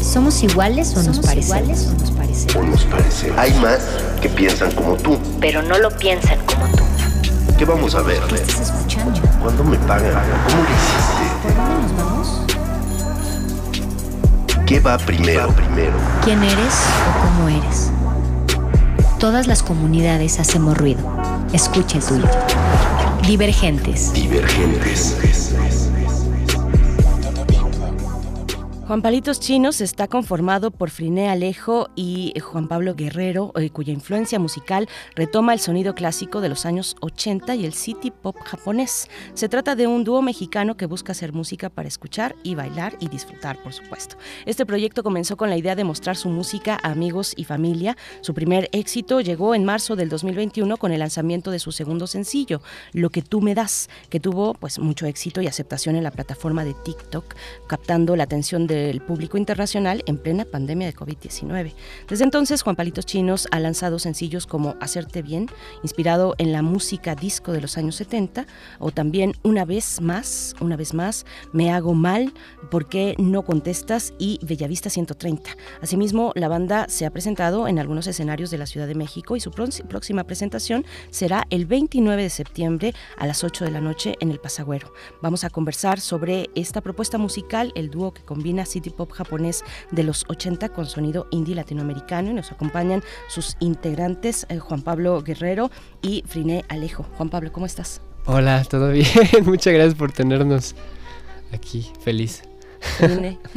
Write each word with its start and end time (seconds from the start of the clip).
¿Somos 0.00 0.42
iguales 0.42 0.96
o 0.96 1.02
nos 1.02 1.18
parecemos? 1.20 1.86
o 2.56 2.62
nos 2.62 2.84
parecemos? 2.84 3.38
Hay 3.38 3.52
más 3.60 3.80
que 4.20 4.28
piensan 4.28 4.72
como 4.72 4.94
tú. 4.96 5.18
Pero 5.40 5.62
no 5.62 5.78
lo 5.78 5.90
piensan 5.90 6.38
como 6.46 6.66
tú. 6.68 6.84
¿Qué 7.58 7.64
vamos 7.64 7.94
a 7.94 8.02
ver? 8.02 8.20
¿Qué 8.28 8.36
estás 8.36 8.60
escuchando? 8.60 9.20
¿Cuándo 9.42 9.64
me 9.64 9.76
pagan? 9.78 10.12
¿Cómo 10.12 10.62
lo 10.62 10.68
hiciste? 10.70 11.24
¿Por 11.42 11.56
dónde 11.56 11.82
nos 11.82 11.96
vamos? 11.96 12.42
¿Qué 14.66 14.80
va 14.80 14.98
primero? 14.98 15.48
primero? 15.52 15.92
¿Quién 16.24 16.42
eres 16.42 16.74
o 17.08 17.20
cómo 17.24 17.48
eres? 17.48 17.90
Todas 19.18 19.46
las 19.46 19.62
comunidades 19.62 20.38
hacemos 20.38 20.76
ruido. 20.76 21.00
Escucha 21.52 21.98
el 21.98 22.04
tuyo. 22.04 22.28
Divergentes. 23.28 24.10
Divergentes. 24.14 25.37
Juan 28.88 29.02
Palitos 29.02 29.38
Chinos 29.38 29.82
está 29.82 30.08
conformado 30.08 30.70
por 30.70 30.88
Friné 30.88 31.28
Alejo 31.28 31.90
y 31.94 32.32
Juan 32.40 32.68
Pablo 32.68 32.94
Guerrero, 32.94 33.52
eh, 33.56 33.68
cuya 33.68 33.92
influencia 33.92 34.38
musical 34.38 34.88
retoma 35.14 35.52
el 35.52 35.60
sonido 35.60 35.94
clásico 35.94 36.40
de 36.40 36.48
los 36.48 36.64
años 36.64 36.96
80 37.02 37.54
y 37.56 37.66
el 37.66 37.74
city 37.74 38.10
pop 38.10 38.34
japonés. 38.42 39.10
Se 39.34 39.50
trata 39.50 39.76
de 39.76 39.86
un 39.86 40.04
dúo 40.04 40.22
mexicano 40.22 40.78
que 40.78 40.86
busca 40.86 41.12
hacer 41.12 41.34
música 41.34 41.68
para 41.68 41.86
escuchar 41.86 42.34
y 42.42 42.54
bailar 42.54 42.96
y 42.98 43.10
disfrutar, 43.10 43.62
por 43.62 43.74
supuesto. 43.74 44.16
Este 44.46 44.64
proyecto 44.64 45.02
comenzó 45.02 45.36
con 45.36 45.50
la 45.50 45.58
idea 45.58 45.76
de 45.76 45.84
mostrar 45.84 46.16
su 46.16 46.30
música 46.30 46.78
a 46.82 46.92
amigos 46.92 47.34
y 47.36 47.44
familia. 47.44 47.94
Su 48.22 48.32
primer 48.32 48.70
éxito 48.72 49.20
llegó 49.20 49.54
en 49.54 49.66
marzo 49.66 49.96
del 49.96 50.08
2021 50.08 50.78
con 50.78 50.92
el 50.92 51.00
lanzamiento 51.00 51.50
de 51.50 51.58
su 51.58 51.72
segundo 51.72 52.06
sencillo, 52.06 52.62
Lo 52.94 53.10
que 53.10 53.20
tú 53.20 53.42
me 53.42 53.54
das, 53.54 53.90
que 54.08 54.18
tuvo 54.18 54.54
pues 54.54 54.78
mucho 54.78 55.04
éxito 55.04 55.42
y 55.42 55.46
aceptación 55.46 55.94
en 55.94 56.04
la 56.04 56.10
plataforma 56.10 56.64
de 56.64 56.72
TikTok, 56.72 57.34
captando 57.66 58.16
la 58.16 58.24
atención 58.24 58.66
de 58.66 58.77
el 58.78 59.00
público 59.00 59.38
internacional 59.38 60.02
en 60.06 60.18
plena 60.18 60.44
pandemia 60.44 60.86
de 60.86 60.94
COVID-19. 60.94 61.74
Desde 62.08 62.24
entonces, 62.24 62.62
Juan 62.62 62.76
Palitos 62.76 63.06
Chinos 63.06 63.48
ha 63.50 63.60
lanzado 63.60 63.98
sencillos 63.98 64.46
como 64.46 64.76
Hacerte 64.80 65.22
Bien, 65.22 65.48
inspirado 65.82 66.34
en 66.38 66.52
la 66.52 66.62
música 66.62 67.14
disco 67.14 67.52
de 67.52 67.60
los 67.60 67.78
años 67.78 67.96
70, 67.96 68.46
o 68.78 68.90
también 68.90 69.34
Una 69.42 69.64
vez 69.64 70.00
más, 70.00 70.54
una 70.60 70.76
vez 70.76 70.94
más, 70.94 71.24
Me 71.52 71.70
hago 71.70 71.94
mal, 71.94 72.32
¿por 72.70 72.88
qué 72.88 73.14
no 73.18 73.44
contestas? 73.44 73.68
y 74.18 74.38
Bellavista 74.42 74.90
130. 74.90 75.50
Asimismo, 75.82 76.32
la 76.34 76.48
banda 76.48 76.86
se 76.88 77.06
ha 77.06 77.10
presentado 77.10 77.68
en 77.68 77.78
algunos 77.78 78.06
escenarios 78.06 78.50
de 78.50 78.58
la 78.58 78.66
Ciudad 78.66 78.86
de 78.86 78.94
México 78.94 79.36
y 79.36 79.40
su 79.40 79.50
próxima 79.50 80.24
presentación 80.24 80.84
será 81.10 81.46
el 81.50 81.66
29 81.66 82.22
de 82.22 82.30
septiembre 82.30 82.94
a 83.16 83.26
las 83.26 83.44
8 83.44 83.64
de 83.64 83.70
la 83.70 83.80
noche 83.80 84.14
en 84.20 84.30
el 84.30 84.40
Pasagüero. 84.40 84.92
Vamos 85.22 85.44
a 85.44 85.50
conversar 85.50 86.00
sobre 86.00 86.50
esta 86.54 86.80
propuesta 86.80 87.18
musical, 87.18 87.72
el 87.74 87.90
dúo 87.90 88.12
que 88.12 88.24
combina 88.24 88.64
city 88.68 88.90
pop 88.90 89.10
japonés 89.12 89.64
de 89.90 90.02
los 90.02 90.24
80 90.28 90.68
con 90.70 90.86
sonido 90.86 91.26
indie 91.30 91.54
latinoamericano 91.54 92.30
y 92.30 92.34
nos 92.34 92.52
acompañan 92.52 93.02
sus 93.28 93.56
integrantes 93.60 94.46
eh, 94.48 94.58
Juan 94.58 94.82
Pablo 94.82 95.22
Guerrero 95.22 95.70
y 96.02 96.22
Friné 96.26 96.64
Alejo. 96.68 97.04
Juan 97.16 97.28
Pablo, 97.30 97.52
¿cómo 97.52 97.66
estás? 97.66 98.00
Hola, 98.26 98.64
¿todo 98.64 98.90
bien? 98.90 99.06
Muchas 99.44 99.72
gracias 99.72 99.94
por 99.94 100.12
tenernos 100.12 100.74
aquí, 101.52 101.90
feliz. 102.00 102.47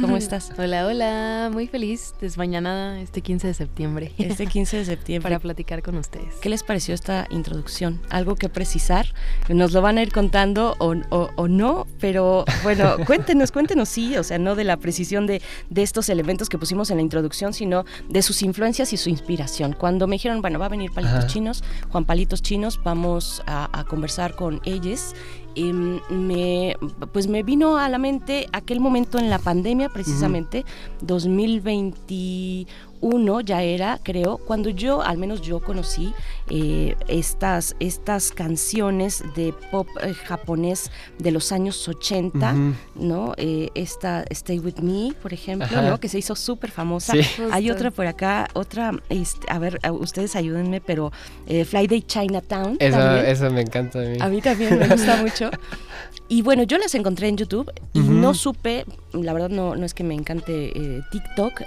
¿Cómo 0.00 0.16
estás? 0.16 0.52
Hola, 0.58 0.86
hola, 0.86 1.50
muy 1.52 1.66
feliz, 1.66 2.14
desmañanada 2.20 3.00
este 3.00 3.20
15 3.20 3.48
de 3.48 3.54
septiembre. 3.54 4.12
Este 4.18 4.46
15 4.46 4.78
de 4.78 4.84
septiembre. 4.84 5.30
Para 5.30 5.40
platicar 5.40 5.82
con 5.82 5.96
ustedes. 5.96 6.34
¿Qué 6.40 6.48
les 6.48 6.62
pareció 6.62 6.94
esta 6.94 7.26
introducción? 7.30 8.00
¿Algo 8.10 8.36
que 8.36 8.48
precisar? 8.48 9.06
Nos 9.48 9.72
lo 9.72 9.82
van 9.82 9.98
a 9.98 10.02
ir 10.02 10.12
contando 10.12 10.76
o, 10.78 10.94
o, 11.10 11.48
no, 11.48 11.86
pero 12.00 12.44
bueno, 12.62 12.96
cuéntenos, 13.06 13.52
cuéntenos 13.52 13.88
sí, 13.88 14.16
o 14.16 14.22
sea, 14.22 14.38
no 14.38 14.54
de 14.54 14.64
la 14.64 14.76
precisión 14.76 15.26
de, 15.26 15.42
de, 15.70 15.82
estos 15.82 16.08
elementos 16.08 16.48
que 16.48 16.58
pusimos 16.58 16.90
en 16.90 16.96
la 16.96 17.02
introducción, 17.02 17.52
sino 17.52 17.84
de 18.08 18.22
sus 18.22 18.42
influencias 18.42 18.92
y 18.92 18.96
su 18.96 19.10
inspiración. 19.10 19.74
Cuando 19.78 20.06
me 20.06 20.16
dijeron, 20.16 20.40
bueno, 20.40 20.58
va 20.58 20.66
a 20.66 20.70
venir 20.70 20.92
Palitos 20.92 21.26
Chinos, 21.26 21.64
Juan 21.90 22.04
Palitos 22.04 22.42
Chinos, 22.42 22.80
vamos 22.82 23.42
a, 23.46 23.78
a 23.78 23.84
conversar 23.84 24.34
con 24.34 24.60
ellos 24.64 25.14
me, 25.56 26.76
pues 27.12 27.28
me 27.28 27.42
vino 27.42 27.78
a 27.78 27.88
la 27.88 27.98
mente 27.98 28.48
aquel 28.52 28.80
momento 28.80 29.18
en 29.18 29.30
la 29.30 29.38
pandemia, 29.38 29.88
precisamente, 29.88 30.64
2021 31.00 32.91
uno 33.02 33.40
ya 33.40 33.62
era, 33.62 33.98
creo, 34.02 34.38
cuando 34.38 34.70
yo, 34.70 35.02
al 35.02 35.18
menos 35.18 35.42
yo 35.42 35.60
conocí 35.60 36.14
eh, 36.48 36.94
estas, 37.08 37.74
estas 37.80 38.30
canciones 38.30 39.24
de 39.34 39.52
pop 39.70 39.88
eh, 40.00 40.14
japonés 40.14 40.90
de 41.18 41.32
los 41.32 41.50
años 41.50 41.86
80, 41.86 42.54
¿no? 42.94 43.34
Eh, 43.36 43.70
esta 43.74 44.24
Stay 44.30 44.60
With 44.60 44.78
Me, 44.78 45.12
por 45.20 45.34
ejemplo, 45.34 45.82
¿no? 45.82 45.98
Que 45.98 46.08
se 46.08 46.18
hizo 46.18 46.36
súper 46.36 46.70
famosa. 46.70 47.14
Hay 47.50 47.70
otra 47.70 47.90
por 47.90 48.06
acá, 48.06 48.48
otra, 48.54 48.92
este, 49.08 49.50
a 49.50 49.58
ver, 49.58 49.80
ustedes 49.90 50.36
ayúdenme, 50.36 50.80
pero 50.80 51.10
Friday 51.46 52.02
Chinatown. 52.02 52.76
Eso, 52.78 53.50
me 53.50 53.62
encanta 53.62 53.98
a 53.98 54.02
mí. 54.02 54.16
A 54.20 54.28
mí 54.28 54.40
también 54.40 54.78
me 54.78 54.88
gusta 54.88 55.16
mucho. 55.22 55.50
Y 56.28 56.42
bueno, 56.42 56.62
yo 56.62 56.78
las 56.78 56.94
encontré 56.94 57.28
en 57.28 57.36
YouTube 57.36 57.70
y 57.92 57.98
no 57.98 58.32
supe, 58.32 58.86
la 59.12 59.32
verdad 59.32 59.48
no, 59.48 59.74
no 59.74 59.84
es 59.84 59.92
que 59.92 60.04
me 60.04 60.14
encante 60.14 61.02
TikTok, 61.10 61.62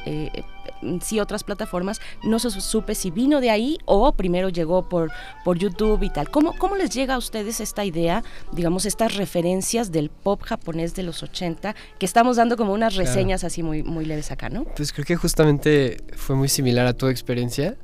sí 1.02 1.20
otras 1.20 1.44
plataformas, 1.44 2.02
no 2.24 2.40
se 2.40 2.50
supe 2.50 2.96
si 2.96 3.12
vino 3.12 3.42
de 3.42 3.50
ahí 3.50 3.78
o 3.86 4.12
primero 4.14 4.50
llegó 4.50 4.88
por, 4.88 5.12
por 5.44 5.58
YouTube 5.58 6.04
y 6.04 6.10
tal. 6.10 6.30
¿Cómo, 6.30 6.56
¿Cómo 6.58 6.76
les 6.76 6.90
llega 6.90 7.16
a 7.16 7.18
ustedes 7.18 7.60
esta 7.60 7.86
idea, 7.86 8.24
digamos, 8.52 8.86
estas 8.86 9.16
referencias 9.16 9.92
del 9.92 10.10
pop 10.10 10.42
japonés 10.44 10.96
de 10.96 11.04
los 11.04 11.24
80, 11.24 11.76
que 12.00 12.06
estamos 12.06 12.38
dando 12.38 12.58
como 12.58 12.74
unas 12.74 12.96
reseñas 12.96 13.44
así 13.44 13.64
muy, 13.64 13.84
muy 13.84 14.06
leves 14.06 14.32
acá, 14.32 14.50
¿no? 14.50 14.64
Pues 14.64 14.94
creo 14.94 15.06
que 15.06 15.16
justamente 15.16 15.98
fue 16.16 16.36
muy 16.36 16.50
similar 16.50 16.88
a 16.88 16.94
tu 16.94 17.08
experiencia. 17.08 17.78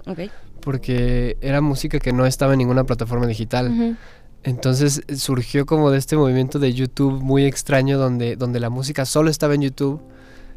Porque 0.62 1.38
era 1.42 1.60
música 1.60 2.00
que 2.00 2.14
no 2.14 2.26
estaba 2.28 2.54
en 2.54 2.60
ninguna 2.60 2.84
plataforma 2.84 3.26
digital. 3.26 3.98
Entonces 4.44 5.04
surgió 5.16 5.66
como 5.66 5.92
de 5.92 5.98
este 5.98 6.16
movimiento 6.18 6.60
de 6.60 6.74
YouTube 6.74 7.22
muy 7.22 7.46
extraño 7.46 7.98
donde, 7.98 8.36
donde 8.36 8.60
la 8.60 8.70
música 8.70 9.06
solo 9.06 9.30
estaba 9.30 9.54
en 9.54 9.62
YouTube 9.62 10.02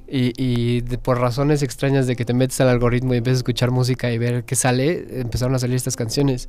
y, 0.06 0.82
por 0.98 1.19
razones 1.19 1.62
extrañas 1.62 2.06
de 2.06 2.16
que 2.16 2.25
te 2.25 2.34
metes 2.34 2.60
al 2.60 2.69
algoritmo 2.69 3.15
y 3.15 3.19
empiezas 3.19 3.38
a 3.38 3.41
escuchar 3.41 3.70
música 3.70 4.10
y 4.10 4.19
ver 4.19 4.44
qué 4.44 4.54
sale, 4.54 5.20
empezaron 5.20 5.54
a 5.54 5.59
salir 5.59 5.76
estas 5.76 5.97
canciones. 5.97 6.48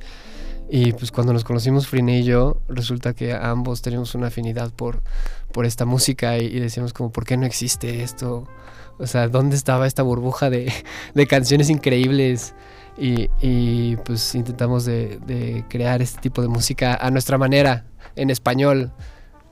Y 0.68 0.92
pues 0.92 1.12
cuando 1.12 1.32
nos 1.32 1.44
conocimos 1.44 1.86
Frine 1.86 2.20
y 2.20 2.24
yo, 2.24 2.60
resulta 2.68 3.14
que 3.14 3.32
ambos 3.32 3.82
tenemos 3.82 4.14
una 4.14 4.28
afinidad 4.28 4.72
por, 4.72 5.00
por 5.52 5.64
esta 5.64 5.84
música 5.84 6.38
y, 6.38 6.58
decíamos 6.58 6.92
como, 6.92 7.10
¿por 7.10 7.24
qué 7.24 7.36
no 7.36 7.46
existe 7.46 8.02
esto? 8.02 8.48
O 8.98 9.06
sea, 9.06 9.28
¿dónde 9.28 9.56
estaba 9.56 9.86
esta 9.86 10.02
burbuja 10.02 10.50
de, 10.50 10.72
de 11.14 11.26
canciones 11.26 11.70
increíbles? 11.70 12.54
Y, 12.98 13.30
y, 13.40 13.96
pues 13.96 14.34
intentamos 14.34 14.84
de, 14.84 15.18
de 15.26 15.64
crear 15.68 16.02
este 16.02 16.20
tipo 16.20 16.42
de 16.42 16.48
música 16.48 16.94
a 16.94 17.10
nuestra 17.10 17.38
manera, 17.38 17.84
en 18.16 18.30
español. 18.30 18.92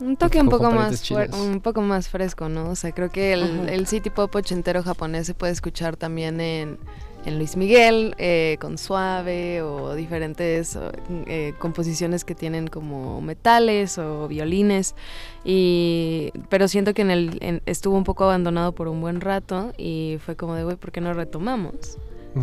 Un 0.00 0.16
toque 0.16 0.40
un 0.40 0.48
poco 0.48 0.70
más 0.70 1.10
un 1.10 1.60
poco 1.60 1.80
más 1.80 2.08
fresco, 2.08 2.48
¿no? 2.48 2.70
O 2.70 2.74
sea, 2.74 2.92
creo 2.92 3.10
que 3.10 3.32
el, 3.32 3.86
city 3.86 4.10
pop 4.10 4.34
ochentero 4.34 4.82
japonés 4.82 5.26
se 5.26 5.34
puede 5.34 5.52
escuchar 5.52 5.96
también 5.96 6.40
en, 6.40 6.78
Luis 7.26 7.56
Miguel, 7.56 8.14
eh, 8.18 8.58
con 8.60 8.76
Suave 8.76 9.62
o 9.62 9.94
diferentes 9.94 10.78
eh, 11.26 11.54
composiciones 11.58 12.22
que 12.22 12.34
tienen 12.34 12.66
como 12.66 13.22
metales 13.22 13.96
o 13.96 14.28
violines. 14.28 14.94
Y, 15.42 16.32
pero 16.50 16.68
siento 16.68 16.92
que 16.92 17.00
en 17.02 17.10
el 17.10 17.62
estuvo 17.64 17.96
un 17.96 18.04
poco 18.04 18.24
abandonado 18.24 18.72
por 18.72 18.88
un 18.88 19.00
buen 19.00 19.22
rato 19.22 19.72
y 19.78 20.18
fue 20.24 20.36
como 20.36 20.54
de, 20.54 20.64
güey, 20.64 20.76
¿por 20.76 20.92
qué 20.92 21.00
no 21.00 21.14
retomamos 21.14 21.96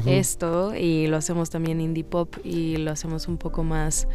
esto? 0.07 0.73
Y 0.73 1.07
lo 1.07 1.17
hacemos 1.17 1.49
también 1.49 1.79
indie 1.79 2.05
pop 2.05 2.37
y 2.43 2.77
lo 2.77 2.91
hacemos 2.91 3.27
un 3.27 3.37
poco 3.37 3.63
más 3.63 4.07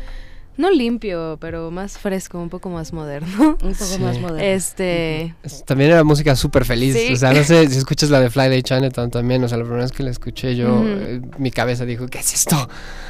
no 0.57 0.71
limpio, 0.71 1.37
pero 1.41 1.71
más 1.71 1.99
fresco, 1.99 2.41
un 2.41 2.49
poco 2.49 2.71
más 2.71 2.93
moderno. 2.93 3.57
Un 3.63 3.75
poco 3.75 3.99
más 4.01 4.19
moderno. 4.19 4.39
Este. 4.39 5.35
También 5.67 5.91
era 5.91 6.05
música 6.05 6.35
súper 6.35 6.65
feliz. 6.65 6.97
O 7.13 7.17
sea, 7.17 7.33
no 7.33 7.45
sé 7.45 7.69
si 7.71 7.79
escuchas 7.79 8.11
la 8.11 8.21
de 8.21 8.31
Fly 8.31 8.49
Day 8.49 8.63
Chinatown 8.63 9.11
también. 9.11 9.45
O 9.45 9.49
sea, 9.49 9.59
la 9.59 9.65
primera 9.65 9.83
vez 9.83 9.93
que 9.93 10.03
la 10.03 10.11
escuché 10.11 10.57
yo, 10.57 10.83
eh, 10.85 11.21
mi 11.39 11.51
cabeza 11.51 11.85
dijo, 11.85 12.07
¿qué 12.07 12.19
es 12.19 12.35
esto? 12.35 12.69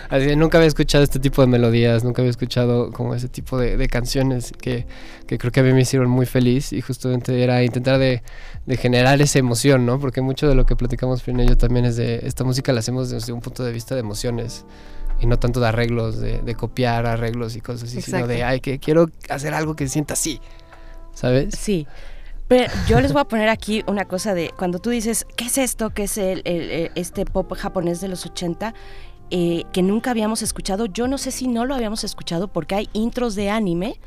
Así, 0.09 0.35
nunca 0.37 0.59
había 0.59 0.69
escuchado 0.69 1.05
este 1.05 1.19
tipo 1.19 1.43
de 1.43 1.49
melodías, 1.49 2.05
nunca 2.05 2.23
había 2.23 2.31
escuchado 2.31 2.91
como 2.93 3.15
ese 3.15 3.29
tipo 3.29 3.59
de, 3.59 3.89
canciones 3.89 4.53
que, 4.61 4.87
que, 5.27 5.39
creo 5.39 5.53
que 5.53 5.61
a 5.61 5.63
mí 5.63 5.73
me 5.73 5.83
hicieron 5.83 6.11
muy 6.11 6.27
feliz. 6.27 6.73
Y 6.73 6.81
justamente 6.81 7.43
era 7.43 7.63
intentar 7.63 7.99
de, 7.99 8.23
de 8.67 8.77
generar 8.77 9.21
esa 9.21 9.39
emoción, 9.39 9.87
¿no? 9.87 10.01
Porque 10.01 10.21
mucho 10.21 10.49
de 10.49 10.55
lo 10.55 10.67
que 10.67 10.75
platicamos 10.75 11.23
Finn 11.23 11.41
y 11.41 11.47
yo 11.47 11.57
también 11.57 11.85
es 11.85 11.97
de 11.97 12.21
esta 12.25 12.43
música 12.43 12.73
la 12.73 12.81
hacemos 12.81 13.11
desde 13.11 13.33
un 13.33 13.41
punto 13.41 13.65
de 13.65 13.73
vista 13.73 13.95
de 13.95 14.01
emociones 14.01 14.65
y 15.21 15.27
no 15.27 15.39
tanto 15.39 15.61
de 15.61 15.69
arreglos, 15.69 16.19
de, 16.21 16.55
copiar 16.55 17.07
arreglos 17.07 17.57
y 17.57 17.61
cosas 17.61 17.85
así, 17.85 18.03
sino 18.03 18.27
de, 18.27 18.45
ay, 18.45 18.61
que 18.61 18.79
quiero 18.79 19.09
hacer 19.29 19.55
algo 19.55 19.75
que 19.75 19.89
sienta 19.89 20.15
así, 20.15 20.41
¿sabes? 21.15 21.55
Sí. 21.59 21.87
Pero 22.49 22.73
yo 22.87 23.01
les 23.01 23.13
voy 23.13 23.23
a 23.23 23.25
poner 23.25 23.49
aquí 23.49 23.83
una 23.89 24.05
cosa 24.05 24.35
de 24.35 24.53
cuando 24.57 24.79
tú 24.79 24.91
dices, 24.91 25.27
¿qué 25.37 25.47
es 25.47 25.59
esto? 25.59 25.91
¿Qué 25.91 26.05
es 26.05 26.17
el, 26.17 26.43
este 26.95 27.25
pop 27.25 27.53
japonés 27.57 28.01
de 28.01 28.09
los 28.09 28.25
80? 28.25 28.73
Eh, 29.31 29.65
que 29.73 29.83
nunca 29.83 30.13
habíamos 30.13 30.43
escuchado. 30.43 30.87
Yo 30.87 31.09
no 31.09 31.19
sé 31.19 31.33
si 31.33 31.49
no 31.49 31.65
lo 31.65 31.75
habíamos 31.75 32.05
escuchado 32.05 32.47
porque 32.47 32.77
hay 32.77 32.89
intros 32.93 33.35
de 33.35 33.51
anime 33.51 33.99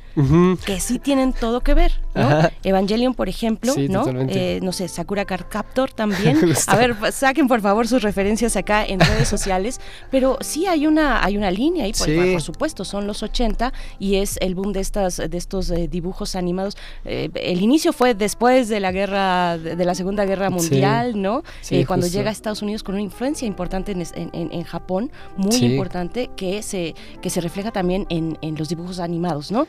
que 0.65 0.81
sí 0.81 0.99
tienen 0.99 1.31
todo 1.31 1.61
que 1.61 1.73
ver, 1.73 2.01
¿no? 2.13 2.49
Evangelion, 2.63 3.13
por 3.13 3.29
ejemplo, 3.29 3.73
¿no? 3.89 4.05
Eh, 4.27 4.59
no 4.61 4.73
sé, 4.73 4.87
Sakura 4.89 5.23
Card 5.23 5.45
Captor 5.49 5.91
también. 5.91 6.37
A 6.67 6.75
ver, 6.75 6.95
saquen 7.13 7.47
por 7.47 7.61
favor 7.61 7.87
sus 7.87 8.01
referencias 8.01 8.57
acá 8.57 8.83
en 8.83 8.99
redes 8.99 9.27
sociales, 9.29 9.79
pero 10.11 10.37
sí 10.41 10.65
hay 10.67 10.87
una 10.87 11.23
hay 11.23 11.37
una 11.37 11.51
línea 11.51 11.85
ahí, 11.85 11.93
por, 11.93 12.41
supuesto, 12.41 12.83
son 12.83 13.07
los 13.07 13.23
80 13.23 13.71
y 13.97 14.15
es 14.15 14.37
el 14.41 14.55
boom 14.55 14.73
de 14.73 14.81
estas 14.81 15.17
de 15.17 15.37
estos 15.37 15.69
eh, 15.69 15.87
dibujos 15.87 16.35
animados. 16.35 16.75
el 17.05 17.61
inicio 17.61 17.93
fue 17.93 18.13
después 18.13 18.67
de 18.67 18.79
la 18.79 18.91
guerra 18.91 19.57
de, 19.57 19.85
la 19.85 19.95
Segunda 19.95 20.25
Guerra 20.25 20.49
Mundial, 20.49 21.21
¿no? 21.21 21.43
cuando 21.87 22.07
llega 22.07 22.29
a 22.29 22.33
Estados 22.33 22.61
Unidos 22.61 22.83
con 22.83 22.95
una 22.95 23.03
influencia 23.03 23.47
importante 23.47 23.91
en, 23.91 24.29
en 24.33 24.63
Japón 24.63 25.08
muy 25.37 25.57
importante 25.57 26.29
que 26.35 26.63
se, 26.63 26.95
que 27.21 27.29
se 27.29 27.41
refleja 27.41 27.71
también 27.71 28.07
en, 28.09 28.37
en 28.41 28.55
los 28.55 28.69
dibujos 28.69 28.99
animados, 28.99 29.51
¿no? 29.51 29.67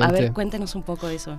a 0.00 0.12
ver, 0.12 0.32
cuéntenos 0.32 0.74
un 0.74 0.82
poco 0.82 1.08
de 1.08 1.16
eso. 1.16 1.38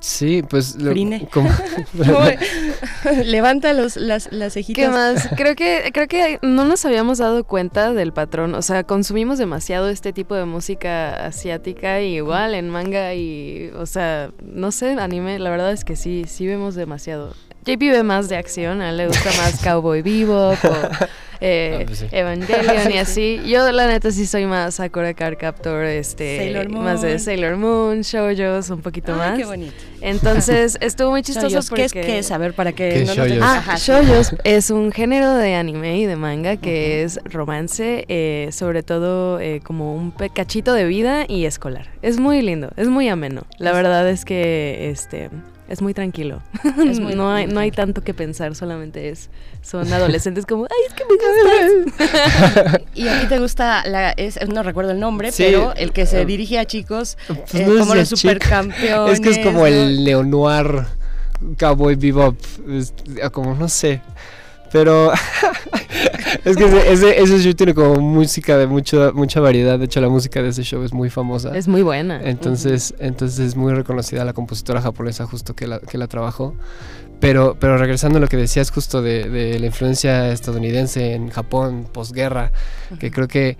Sí, 0.00 0.42
pues... 0.42 0.76
Lo, 0.76 0.92
Levanta 3.24 3.72
los, 3.72 3.96
las, 3.96 4.30
las 4.32 4.54
cejitas. 4.54 4.84
¿Qué 4.84 4.90
más? 4.90 5.28
Creo 5.36 5.54
que, 5.54 5.90
creo 5.92 6.08
que 6.08 6.38
no 6.42 6.64
nos 6.64 6.84
habíamos 6.84 7.18
dado 7.18 7.44
cuenta 7.44 7.92
del 7.92 8.12
patrón. 8.12 8.54
O 8.54 8.62
sea, 8.62 8.84
consumimos 8.84 9.38
demasiado 9.38 9.88
este 9.88 10.12
tipo 10.12 10.34
de 10.34 10.44
música 10.44 11.26
asiática 11.26 12.00
igual 12.00 12.54
en 12.54 12.70
manga 12.70 13.14
y... 13.14 13.70
O 13.76 13.86
sea, 13.86 14.30
no 14.42 14.70
sé, 14.70 14.92
anime, 14.92 15.38
la 15.38 15.50
verdad 15.50 15.72
es 15.72 15.84
que 15.84 15.96
sí, 15.96 16.24
sí 16.28 16.46
vemos 16.46 16.74
demasiado. 16.74 17.34
JP 17.66 17.80
ve 17.80 18.02
más 18.02 18.28
de 18.28 18.36
acción, 18.36 18.80
a 18.80 18.90
él 18.90 18.96
le 18.96 19.06
gusta 19.08 19.30
más 19.38 19.60
Cowboy 19.64 20.02
Bebop 20.02 20.64
o 20.64 21.06
eh, 21.40 21.80
ah, 21.80 21.84
pues 21.86 22.04
Evangelion 22.12 22.92
y 22.92 22.98
así. 22.98 23.40
Yo 23.46 23.70
la 23.72 23.86
neta 23.86 24.10
sí 24.10 24.26
soy 24.26 24.46
más 24.46 24.76
Sakura 24.76 25.12
Card 25.14 25.36
Captor, 25.36 25.84
este, 25.84 26.66
más 26.70 27.02
de 27.02 27.18
Sailor 27.18 27.56
Moon, 27.56 28.02
Shoujos, 28.02 28.70
un 28.70 28.80
poquito 28.80 29.14
más. 29.14 29.38
Qué 29.38 29.44
bonito. 29.44 29.74
Entonces 30.00 30.78
estuvo 30.80 31.10
muy 31.10 31.22
chistoso 31.22 31.58
porque... 31.68 31.88
¿Qué 31.88 32.00
es 32.00 32.06
qué 32.06 32.18
es? 32.18 32.30
A 32.30 32.38
ver, 32.38 32.54
para 32.54 32.72
que 32.72 33.04
no 33.04 33.24
Ah, 33.42 33.76
Shoujos 33.76 34.34
es 34.44 34.70
un 34.70 34.92
género 34.92 35.34
de 35.34 35.54
anime 35.54 35.98
y 35.98 36.06
de 36.06 36.16
manga 36.16 36.56
que 36.56 37.02
es 37.02 37.20
romance, 37.24 38.04
eh, 38.08 38.48
sobre 38.52 38.82
todo 38.82 39.40
eh, 39.40 39.60
como 39.62 39.94
un 39.94 40.10
cachito 40.10 40.72
de 40.72 40.84
vida 40.84 41.24
y 41.28 41.44
escolar. 41.44 41.88
Es 42.02 42.18
muy 42.18 42.42
lindo, 42.42 42.70
es 42.76 42.88
muy 42.88 43.08
ameno. 43.08 43.42
La 43.58 43.72
verdad 43.72 44.08
es 44.08 44.24
que 44.24 44.90
este 44.90 45.30
es 45.68 45.82
muy 45.82 45.94
tranquilo. 45.94 46.42
no, 47.16 47.32
hay, 47.32 47.46
no 47.46 47.60
hay 47.60 47.70
tanto 47.70 48.02
que 48.02 48.14
pensar, 48.14 48.54
solamente 48.54 49.08
es 49.08 49.30
son 49.62 49.92
adolescentes 49.92 50.46
como, 50.46 50.64
ay, 50.64 50.78
es 50.86 50.94
que 50.94 51.04
me 51.04 51.94
gustas. 52.00 52.80
y 52.94 53.08
a 53.08 53.20
ti 53.20 53.26
te 53.26 53.38
gusta, 53.38 53.86
la, 53.86 54.10
es, 54.12 54.38
no 54.48 54.62
recuerdo 54.62 54.92
el 54.92 55.00
nombre, 55.00 55.30
pero 55.36 55.74
el 55.74 55.92
que 55.92 56.06
se 56.06 56.24
dirige 56.24 56.58
a 56.58 56.64
chicos 56.64 57.18
pues 57.26 57.54
eh, 57.54 57.64
como 57.78 57.94
los 57.94 58.08
supercampeones. 58.08 59.14
Es 59.14 59.20
que 59.20 59.30
es 59.30 59.38
como 59.38 59.66
el 59.66 60.04
neo-noir 60.04 60.86
cowboy 61.58 61.96
bebop, 61.96 62.36
como 63.32 63.54
no 63.54 63.68
sé. 63.68 64.00
Pero 64.76 65.10
es 66.44 66.54
que 66.54 66.92
ese, 66.92 67.18
ese, 67.18 67.38
show 67.38 67.54
tiene 67.54 67.72
como 67.72 67.94
música 67.94 68.58
de 68.58 68.66
mucho, 68.66 69.10
mucha 69.14 69.40
variedad. 69.40 69.78
De 69.78 69.86
hecho, 69.86 70.02
la 70.02 70.10
música 70.10 70.42
de 70.42 70.50
ese 70.50 70.64
show 70.64 70.82
es 70.82 70.92
muy 70.92 71.08
famosa. 71.08 71.56
Es 71.56 71.66
muy 71.66 71.80
buena. 71.80 72.20
Entonces, 72.22 72.94
entonces 72.98 73.38
es 73.38 73.56
muy 73.56 73.72
reconocida 73.72 74.22
la 74.26 74.34
compositora 74.34 74.82
japonesa 74.82 75.24
justo 75.24 75.56
que 75.56 75.66
la, 75.66 75.78
que 75.78 75.96
la 75.96 76.08
trabajó. 76.08 76.54
Pero, 77.20 77.56
pero 77.58 77.78
regresando 77.78 78.18
a 78.18 78.20
lo 78.20 78.28
que 78.28 78.36
decías 78.36 78.70
justo 78.70 79.00
de, 79.00 79.30
de 79.30 79.58
la 79.58 79.64
influencia 79.64 80.30
estadounidense 80.30 81.14
en 81.14 81.30
Japón, 81.30 81.88
posguerra, 81.90 82.52
que 83.00 83.10
creo 83.10 83.28
que 83.28 83.56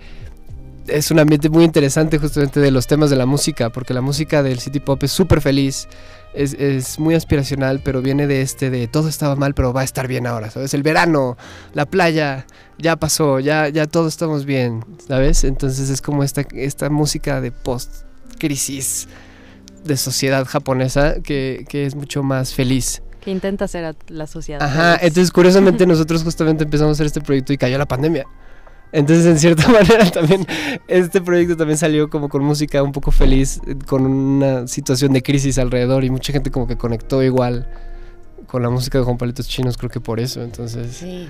es 0.87 1.09
un 1.09 1.17
ambiente 1.17 1.49
muy 1.49 1.63
interesante 1.63 2.19
justamente 2.19 2.59
de 2.59 2.69
los 2.69 2.85
temas 2.85 3.09
de 3.09 3.15
la 3.15 3.25
música, 3.25 3.71
porque 3.71 3.95
la 3.95 4.01
música 4.01 4.43
del 4.43 4.59
city 4.59 4.79
pop 4.79 5.01
es 5.03 5.11
súper 5.11 5.41
feliz 5.41 5.87
es, 6.33 6.99
muy 6.99 7.15
aspiracional, 7.15 7.81
pero 7.83 8.01
viene 8.01 8.27
de 8.27 8.41
este 8.41 8.69
de 8.69 8.87
todo 8.87 9.09
estaba 9.09 9.35
mal, 9.35 9.53
pero 9.53 9.73
va 9.73 9.81
a 9.81 9.83
estar 9.83 10.07
bien 10.07 10.27
ahora, 10.27 10.49
¿sabes? 10.49 10.73
El 10.73 10.83
verano, 10.83 11.37
la 11.73 11.85
playa, 11.85 12.45
ya 12.77 12.95
pasó, 12.95 13.39
ya, 13.39 13.69
ya 13.69 13.87
todos 13.87 14.13
estamos 14.13 14.45
bien, 14.45 14.85
¿sabes? 15.07 15.43
Entonces 15.43 15.89
es 15.89 16.01
como 16.01 16.23
esta, 16.23 16.45
esta 16.53 16.89
música 16.89 17.41
de 17.41 17.51
post-crisis 17.51 19.07
de 19.83 19.97
sociedad 19.97 20.45
japonesa 20.45 21.21
que, 21.21 21.65
que 21.69 21.85
es 21.85 21.95
mucho 21.95 22.23
más 22.23 22.53
feliz 22.53 23.01
que 23.27 23.31
intenta 23.31 23.67
ser 23.67 23.93
la 24.07 24.25
sociedad. 24.25 24.63
Ajá, 24.63 24.95
entonces 25.01 25.31
curiosamente 25.31 25.85
nosotros 25.87 26.23
justamente 26.23 26.63
empezamos 26.63 26.91
a 26.91 26.93
hacer 26.93 27.07
este 27.07 27.19
proyecto 27.19 27.51
y 27.51 27.57
cayó 27.57 27.77
la 27.77 27.85
pandemia. 27.85 28.25
Entonces, 28.91 29.25
en 29.25 29.39
cierta 29.39 29.67
manera, 29.71 30.09
también 30.09 30.45
este 30.87 31.21
proyecto 31.21 31.57
también 31.57 31.77
salió 31.77 32.09
como 32.09 32.29
con 32.29 32.43
música 32.43 32.83
un 32.83 32.91
poco 32.91 33.11
feliz, 33.11 33.59
con 33.85 34.05
una 34.05 34.67
situación 34.67 35.13
de 35.13 35.21
crisis 35.23 35.57
alrededor 35.57 36.03
y 36.03 36.09
mucha 36.09 36.33
gente 36.33 36.51
como 36.51 36.67
que 36.67 36.77
conectó 36.77 37.23
igual 37.23 37.67
con 38.47 38.63
la 38.63 38.69
música 38.69 38.97
de 38.97 39.03
Juan 39.03 39.17
Palitos 39.17 39.47
Chinos, 39.47 39.77
creo 39.77 39.89
que 39.89 39.99
por 39.99 40.19
eso, 40.19 40.41
entonces... 40.41 40.95
Sí. 40.95 41.27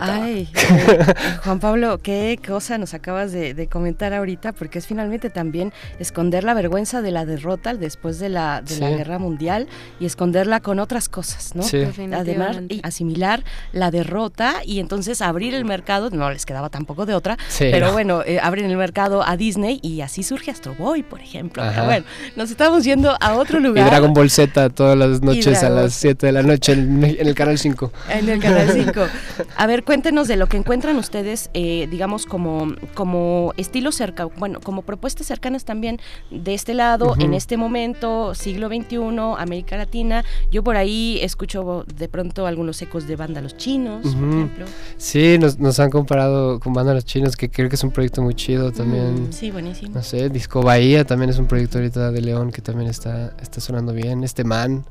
Ay, 0.00 0.48
Juan 1.44 1.60
Pablo, 1.60 1.98
qué 1.98 2.38
cosa 2.46 2.78
nos 2.78 2.94
acabas 2.94 3.32
de, 3.32 3.68
comentar 3.70 4.12
ahorita, 4.14 4.52
porque 4.52 4.78
es 4.78 4.86
finalmente 4.86 5.30
también 5.30 5.72
esconder 5.98 6.44
la 6.44 6.54
vergüenza 6.54 7.02
de 7.02 7.10
la 7.10 7.26
derrota 7.26 7.74
después 7.74 8.18
de 8.18 8.28
la, 8.28 8.62
de 8.62 8.78
la 8.78 8.90
guerra 8.90 9.18
mundial 9.18 9.66
y 10.00 10.06
esconderla 10.06 10.60
con 10.60 10.78
otras 10.78 11.08
cosas, 11.08 11.54
¿no? 11.54 11.62
Sí. 11.62 11.82
Además, 12.12 12.60
y 12.68 12.80
asimilar 12.82 13.42
la 13.72 13.90
derrota 13.90 14.62
y 14.64 14.80
entonces 14.80 15.20
abrir 15.20 15.54
el 15.54 15.64
mercado, 15.64 16.10
no 16.10 16.30
les 16.30 16.46
quedaba 16.46 16.68
tampoco 16.70 17.04
de 17.06 17.14
otra, 17.14 17.36
pero 17.58 17.92
bueno, 17.92 18.22
eh, 18.24 18.38
abren 18.40 18.70
el 18.70 18.76
mercado 18.76 19.26
a 19.26 19.36
Disney 19.36 19.80
y 19.82 20.00
así 20.00 20.22
surge 20.22 20.50
Astro 20.50 20.74
Boy, 20.74 21.02
por 21.02 21.20
ejemplo. 21.20 21.62
bueno, 21.84 22.04
nos 22.36 22.50
estamos 22.50 22.84
yendo 22.84 23.16
a 23.20 23.34
otro 23.34 23.60
lugar. 23.60 23.86
Y 23.86 23.90
Dragon 23.90 24.14
Ball 24.14 24.30
Z 24.30 24.70
todas 24.70 24.96
las 24.96 25.20
noches 25.20 25.62
a 25.62 25.68
las 25.68 25.94
7 25.94 26.26
de 26.26 26.32
la 26.32 26.42
noche 26.44 26.72
en, 26.72 27.02
el 27.04 27.34
Canal 27.34 27.58
5. 27.58 27.92
En 28.10 28.28
el 28.28 28.40
Canal 28.40 28.70
5. 28.70 29.00
A 29.56 29.66
ver, 29.66 29.84
cuéntenos 29.84 30.28
de 30.28 30.36
lo 30.36 30.46
que 30.46 30.56
encuentran 30.56 30.96
ustedes, 30.96 31.50
eh, 31.54 31.88
digamos, 31.90 32.26
como, 32.26 32.74
como 32.94 33.52
estilo 33.56 33.92
cerca, 33.92 34.24
bueno, 34.24 34.60
como 34.60 34.82
propuestas 34.82 35.26
cercanas 35.26 35.64
también 35.64 36.00
de 36.30 36.54
este 36.54 36.74
lado, 36.74 37.14
en 37.18 37.34
este 37.34 37.56
momento, 37.56 38.34
siglo 38.34 38.68
XXI, 38.68 38.98
América 39.38 39.76
Latina. 39.76 40.24
Yo 40.50 40.62
por 40.62 40.76
ahí 40.76 41.18
escucho 41.22 41.84
de 41.94 42.08
pronto 42.08 42.46
algunos 42.46 42.80
ecos 42.82 43.06
de 43.06 43.16
banda 43.16 43.40
Los 43.40 43.56
Chinos, 43.56 44.02
por 44.14 44.28
ejemplo. 44.28 44.66
Sí, 44.96 45.38
nos, 45.38 45.58
nos, 45.58 45.78
han 45.80 45.90
comparado 45.90 46.60
con 46.60 46.72
banda 46.72 46.94
Los 46.94 47.04
Chinos, 47.04 47.36
que 47.36 47.50
creo 47.50 47.68
que 47.68 47.76
es 47.76 47.84
un 47.84 47.90
proyecto 47.90 48.22
muy 48.22 48.34
chido 48.34 48.72
también. 48.72 49.32
sí, 49.32 49.50
buenísimo. 49.50 49.94
No 49.94 50.02
sé, 50.02 50.28
Disco 50.28 50.62
Bahía 50.62 51.04
también 51.04 51.30
es 51.30 51.38
un 51.38 51.46
proyecto 51.46 51.78
ahorita 51.78 52.10
de 52.10 52.20
León 52.20 52.50
que 52.50 52.62
también 52.62 52.90
está, 52.90 53.34
está 53.40 53.60
sonando 53.60 53.92
bien. 53.92 54.24
Este 54.24 54.44
man. 54.44 54.84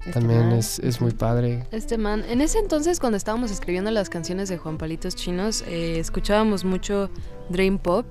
Este 0.00 0.12
También 0.12 0.52
es, 0.52 0.78
es, 0.78 1.00
muy 1.00 1.12
padre. 1.12 1.66
Este 1.72 1.98
man, 1.98 2.24
en 2.26 2.40
ese 2.40 2.58
entonces 2.58 2.98
cuando 3.00 3.18
estábamos 3.18 3.50
escribiendo 3.50 3.90
las 3.90 4.08
canciones 4.08 4.48
de 4.48 4.56
Juan 4.56 4.78
Palitos 4.78 5.14
Chinos, 5.14 5.62
eh, 5.66 5.98
escuchábamos 5.98 6.64
mucho 6.64 7.10
Dream 7.50 7.78
Pop 7.78 8.06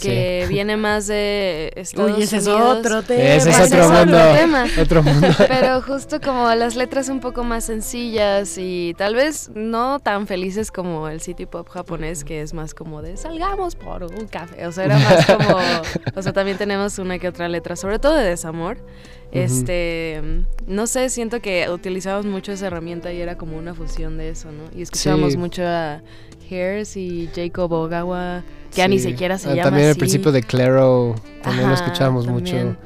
que 0.00 0.46
viene 0.48 0.76
más 0.76 1.06
de 1.06 1.72
Estados 1.76 2.16
Uy, 2.16 2.22
ese 2.22 2.38
es 2.38 2.48
otro 2.48 3.02
tema. 3.02 3.22
Ese 3.22 3.50
es 3.50 3.60
otro, 3.60 3.88
mundo, 3.88 4.18
otro 4.80 5.02
mundo. 5.02 5.28
Pero 5.48 5.82
justo 5.82 6.20
como 6.20 6.52
las 6.54 6.76
letras 6.76 7.08
un 7.08 7.20
poco 7.20 7.44
más 7.44 7.64
sencillas 7.64 8.56
y 8.58 8.94
tal 8.98 9.14
vez 9.14 9.50
no 9.54 10.00
tan 10.00 10.26
felices 10.26 10.70
como 10.70 11.08
el 11.08 11.20
city 11.20 11.46
pop 11.46 11.68
japonés, 11.68 12.24
que 12.24 12.42
es 12.42 12.54
más 12.54 12.74
como 12.74 13.02
de 13.02 13.16
salgamos 13.16 13.76
por 13.76 14.04
un 14.04 14.26
café. 14.26 14.66
O 14.66 14.72
sea, 14.72 14.84
era 14.84 14.98
más 14.98 15.26
como. 15.26 15.58
o 16.14 16.22
sea, 16.22 16.32
también 16.32 16.58
tenemos 16.58 16.98
una 16.98 17.18
que 17.18 17.28
otra 17.28 17.48
letra, 17.48 17.76
sobre 17.76 17.98
todo 17.98 18.14
de 18.14 18.24
desamor. 18.24 18.78
Este, 19.30 20.22
no 20.66 20.86
sé, 20.86 21.10
siento 21.10 21.40
que 21.40 21.68
utilizamos 21.70 22.24
mucho 22.24 22.52
esa 22.52 22.66
herramienta 22.68 23.12
y 23.12 23.20
era 23.20 23.36
como 23.36 23.58
una 23.58 23.74
fusión 23.74 24.16
de 24.16 24.30
eso, 24.30 24.50
¿no? 24.50 24.64
Y 24.76 24.82
escuchábamos 24.82 25.36
mucho 25.36 25.62
a 25.66 26.00
Hairs 26.50 26.96
y 26.96 27.28
Jacob 27.34 27.70
Ogawa, 27.72 28.42
que 28.70 28.78
ya 28.78 28.88
ni 28.88 28.98
siquiera 28.98 29.38
se 29.38 29.50
ah, 29.50 29.54
llama 29.54 29.70
También 29.70 29.88
al 29.88 29.96
principio 29.96 30.32
de 30.32 30.42
Claro, 30.42 31.14
también 31.42 31.68
lo 31.68 31.74
escuchábamos 31.74 32.26
mucho. 32.26 32.76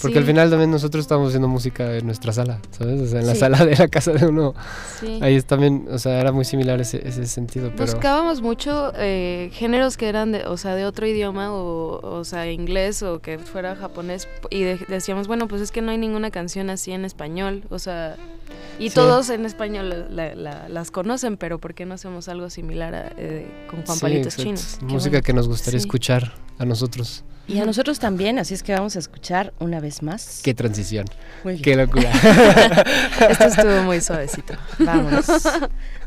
Porque 0.00 0.18
al 0.18 0.24
final 0.24 0.50
también 0.50 0.70
nosotros 0.70 1.02
estábamos 1.02 1.28
haciendo 1.28 1.48
música 1.48 1.96
en 1.96 2.06
nuestra 2.06 2.32
sala, 2.32 2.60
¿sabes? 2.70 3.00
O 3.00 3.06
sea, 3.06 3.20
en 3.20 3.26
la 3.26 3.34
sala 3.34 3.64
de 3.64 3.76
la 3.76 3.88
casa 3.88 4.12
de 4.12 4.26
uno. 4.26 4.54
Ahí 5.20 5.34
es 5.34 5.44
también, 5.44 5.86
o 5.90 5.98
sea, 5.98 6.20
era 6.20 6.32
muy 6.32 6.44
similar 6.44 6.80
ese, 6.80 7.06
ese 7.06 7.26
sentido. 7.26 7.70
Pero... 7.76 7.92
Buscábamos 7.92 8.40
mucho 8.40 8.92
eh, 8.96 9.50
géneros 9.52 9.96
que 9.96 10.08
eran, 10.08 10.32
de, 10.32 10.46
o 10.46 10.56
sea, 10.56 10.74
de 10.74 10.86
otro 10.86 11.06
idioma, 11.06 11.52
o, 11.52 12.00
o 12.02 12.24
sea, 12.24 12.50
inglés 12.50 13.02
o 13.02 13.20
que 13.20 13.38
fuera 13.38 13.76
japonés. 13.76 14.28
Y 14.50 14.62
decíamos, 14.62 15.26
bueno, 15.26 15.48
pues 15.48 15.62
es 15.62 15.72
que 15.72 15.82
no 15.82 15.90
hay 15.90 15.98
ninguna 15.98 16.30
canción 16.30 16.70
así 16.70 16.92
en 16.92 17.04
español, 17.04 17.64
o 17.70 17.78
sea... 17.78 18.16
Y 18.78 18.90
todos 18.90 19.28
en 19.30 19.44
español 19.44 20.08
las 20.10 20.90
conocen, 20.90 21.36
pero 21.36 21.58
¿por 21.58 21.74
qué 21.74 21.84
no 21.84 21.94
hacemos 21.94 22.28
algo 22.28 22.48
similar 22.48 23.14
eh, 23.18 23.46
con 23.68 23.82
Juan 23.84 23.98
Palitos 23.98 24.36
Chinos? 24.36 24.78
Música 24.82 25.20
que 25.20 25.32
nos 25.32 25.48
gustaría 25.48 25.78
escuchar 25.78 26.32
a 26.58 26.64
nosotros. 26.64 27.24
Y 27.50 27.58
a 27.58 27.66
nosotros 27.66 27.98
también, 27.98 28.38
así 28.38 28.54
es 28.54 28.62
que 28.62 28.72
vamos 28.72 28.94
a 28.94 29.00
escuchar 29.00 29.52
una 29.58 29.80
vez 29.80 30.04
más. 30.04 30.40
Qué 30.44 30.54
transición. 30.54 31.06
Qué 31.62 31.74
locura. 31.74 32.12
Esto 33.28 33.44
estuvo 33.44 33.82
muy 33.82 34.00
suavecito. 34.00 34.54
Vamos. 34.78 35.26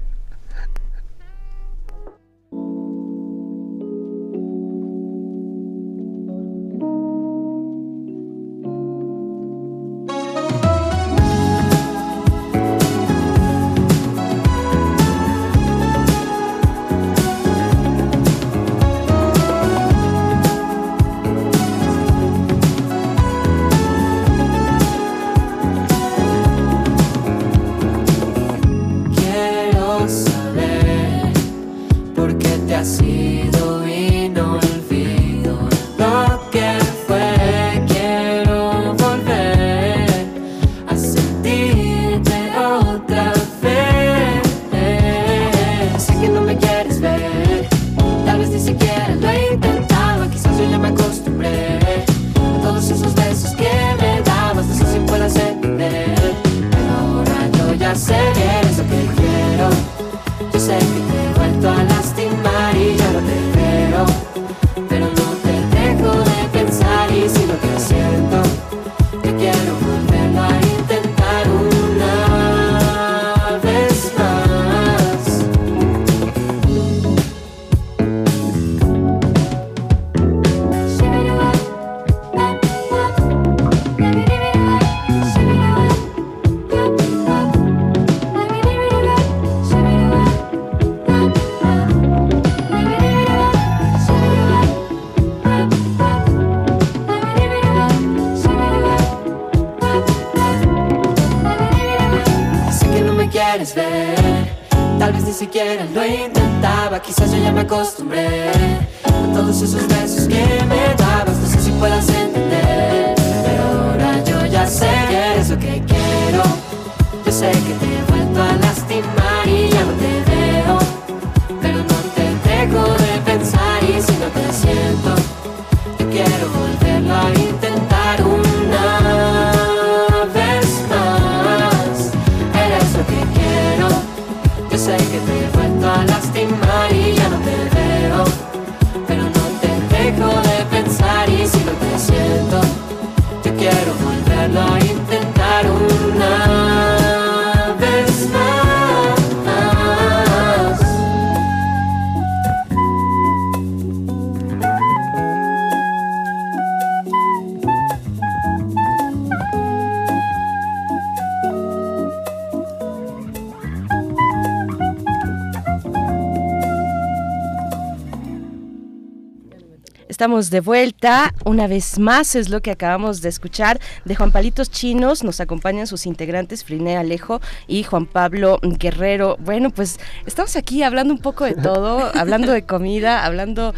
Estamos 170.23 170.49
de 170.51 170.61
vuelta. 170.61 171.33
Una 171.43 171.67
vez 171.67 171.99
más 171.99 172.35
es 172.35 172.47
lo 172.47 172.61
que 172.61 172.71
acabamos 172.71 173.21
de 173.21 173.27
escuchar 173.27 173.81
de 174.05 174.15
Juan 174.15 174.31
Palitos 174.31 174.71
Chinos. 174.71 175.21
Nos 175.21 175.41
acompañan 175.41 175.85
sus 175.85 176.05
integrantes 176.05 176.63
Friné 176.63 176.95
Alejo 176.95 177.41
y 177.67 177.83
Juan 177.83 178.05
Pablo 178.05 178.57
Guerrero. 178.61 179.35
Bueno, 179.41 179.69
pues 179.69 179.99
estamos 180.25 180.55
aquí 180.55 180.81
hablando 180.81 181.13
un 181.13 181.19
poco 181.19 181.43
de 181.43 181.55
todo, 181.55 182.09
hablando 182.15 182.53
de 182.53 182.63
comida, 182.65 183.25
hablando 183.25 183.73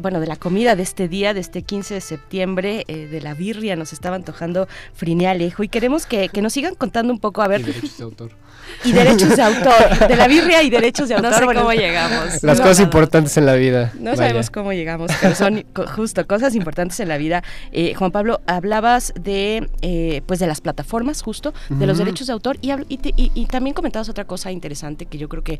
bueno, 0.00 0.18
de 0.18 0.26
la 0.26 0.34
comida 0.34 0.74
de 0.74 0.82
este 0.82 1.06
día, 1.06 1.32
de 1.32 1.38
este 1.38 1.62
15 1.62 1.94
de 1.94 2.00
septiembre, 2.00 2.84
eh, 2.88 3.06
de 3.06 3.20
la 3.20 3.34
birria. 3.34 3.76
Nos 3.76 3.92
estaba 3.92 4.16
antojando 4.16 4.66
Friné 4.94 5.28
Alejo 5.28 5.62
y 5.62 5.68
queremos 5.68 6.06
que, 6.06 6.28
nos 6.42 6.54
sigan 6.54 6.74
contando 6.74 7.12
un 7.12 7.20
poco, 7.20 7.40
a 7.40 7.46
ver. 7.46 7.64
derechos 7.64 7.98
de 7.98 8.02
autor. 8.04 8.30
Y 8.84 8.92
derechos 8.92 9.34
de 9.34 9.42
autor, 9.42 10.08
de 10.08 10.16
la 10.16 10.28
birria 10.28 10.62
y 10.62 10.68
derechos 10.68 11.08
de 11.08 11.14
autor. 11.14 11.30
No 11.30 11.38
sé 11.38 11.46
cómo 11.46 11.72
llegamos. 11.72 12.42
Las 12.42 12.60
cosas 12.60 12.80
importantes 12.80 13.36
en 13.38 13.46
la 13.46 13.54
vida. 13.54 13.92
No 13.98 14.14
sabemos 14.14 14.50
cómo 14.50 14.74
llegamos, 14.74 15.10
pero 15.22 15.34
son 15.34 15.64
justo 15.94 16.26
cosas 16.26 16.54
importantes 16.54 17.00
en 17.00 17.08
la 17.08 17.18
vida. 17.18 17.42
Eh, 17.72 17.94
Juan 17.94 18.10
Pablo, 18.10 18.40
hablabas 18.46 19.12
de 19.20 19.68
eh, 19.82 20.22
pues 20.26 20.40
de 20.40 20.46
las 20.46 20.60
plataformas, 20.60 21.22
justo, 21.22 21.52
de 21.68 21.86
los 21.86 21.98
derechos 21.98 22.26
de 22.26 22.32
autor 22.32 22.58
y, 22.60 22.72
y, 22.88 23.46
también 23.46 23.74
comentabas 23.74 24.08
otra 24.08 24.24
cosa 24.24 24.52
interesante 24.52 25.06
que 25.06 25.18
yo 25.18 25.28
creo 25.28 25.42
que 25.42 25.58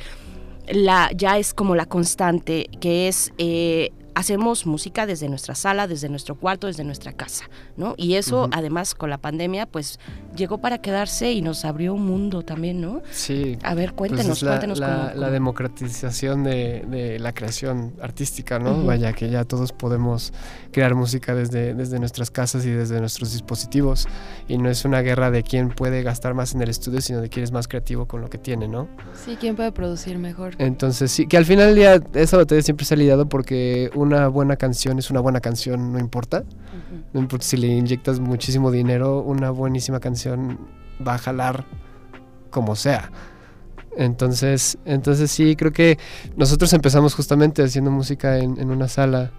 la, 0.68 1.10
ya 1.14 1.38
es 1.38 1.54
como 1.54 1.74
la 1.74 1.86
constante, 1.86 2.68
que 2.80 3.08
es 3.08 3.32
eh, 3.38 3.92
hacemos 4.18 4.66
música 4.66 5.06
desde 5.06 5.28
nuestra 5.28 5.54
sala, 5.54 5.86
desde 5.86 6.08
nuestro 6.08 6.34
cuarto, 6.34 6.66
desde 6.66 6.82
nuestra 6.82 7.12
casa, 7.12 7.48
¿no? 7.76 7.94
Y 7.96 8.14
eso, 8.14 8.48
además, 8.50 8.96
con 8.96 9.10
la 9.10 9.18
pandemia, 9.18 9.66
pues 9.66 10.00
llegó 10.34 10.58
para 10.58 10.78
quedarse 10.78 11.30
y 11.30 11.40
nos 11.40 11.64
abrió 11.64 11.94
un 11.94 12.04
mundo 12.04 12.42
también, 12.42 12.80
¿no? 12.80 13.00
Sí. 13.12 13.56
A 13.62 13.74
ver, 13.74 13.94
pues 13.94 14.10
cuéntenos, 14.10 14.42
la, 14.42 14.50
cuéntenos 14.50 14.80
la, 14.80 15.10
cómo, 15.12 15.20
la 15.20 15.30
democratización 15.30 16.42
de, 16.42 17.16
la 17.20 17.32
creación 17.32 17.94
artística, 18.02 18.58
¿no? 18.58 18.82
Vaya, 18.82 19.12
que 19.12 19.30
ya 19.30 19.44
todos 19.44 19.70
podemos 19.70 20.32
crear 20.72 20.96
música 20.96 21.36
desde, 21.36 21.74
desde 21.74 22.00
nuestras 22.00 22.32
casas 22.32 22.66
y 22.66 22.70
desde 22.70 22.98
nuestros 22.98 23.32
dispositivos. 23.32 24.08
Y 24.48 24.58
no 24.58 24.68
es 24.68 24.84
una 24.84 25.00
guerra 25.00 25.30
de 25.30 25.44
quién 25.44 25.68
puede 25.68 26.02
gastar 26.02 26.34
más 26.34 26.56
en 26.56 26.62
el 26.62 26.70
estudio, 26.70 27.00
sino 27.02 27.20
de 27.20 27.28
quién 27.28 27.44
es 27.44 27.52
más 27.52 27.68
creativo 27.68 28.06
con 28.06 28.20
lo 28.20 28.28
que 28.28 28.38
tiene, 28.38 28.66
¿no? 28.66 28.88
Sí, 29.14 29.36
quién 29.38 29.54
puede 29.54 29.70
producir 29.70 30.18
mejor. 30.18 30.56
Entonces, 30.58 31.12
sí, 31.12 31.28
que 31.28 31.36
al 31.36 31.44
final 31.44 31.66
del 31.66 31.76
día 31.76 32.02
esa 32.14 32.36
batalla 32.36 32.62
siempre 32.62 32.84
se 32.84 32.94
ha 32.94 32.96
lidiado 32.96 33.28
porque 33.28 33.92
una 34.08 34.28
buena 34.28 34.56
canción 34.56 34.98
es 34.98 35.10
una 35.10 35.20
buena 35.20 35.40
canción, 35.40 35.92
no 35.92 35.98
importa. 35.98 36.44
No 37.12 37.20
importa 37.20 37.44
si 37.44 37.56
le 37.56 37.66
inyectas 37.68 38.20
muchísimo 38.20 38.70
dinero, 38.70 39.20
una 39.20 39.50
buenísima 39.50 40.00
canción 40.00 40.58
va 41.06 41.14
a 41.14 41.18
jalar 41.18 41.64
como 42.50 42.74
sea. 42.76 43.10
Entonces, 43.96 44.78
entonces 44.84 45.30
sí, 45.30 45.56
creo 45.56 45.72
que 45.72 45.98
nosotros 46.36 46.72
empezamos 46.72 47.14
justamente 47.14 47.62
haciendo 47.62 47.90
música 47.90 48.38
en, 48.38 48.58
en 48.58 48.70
una 48.70 48.88
sala 48.88 49.32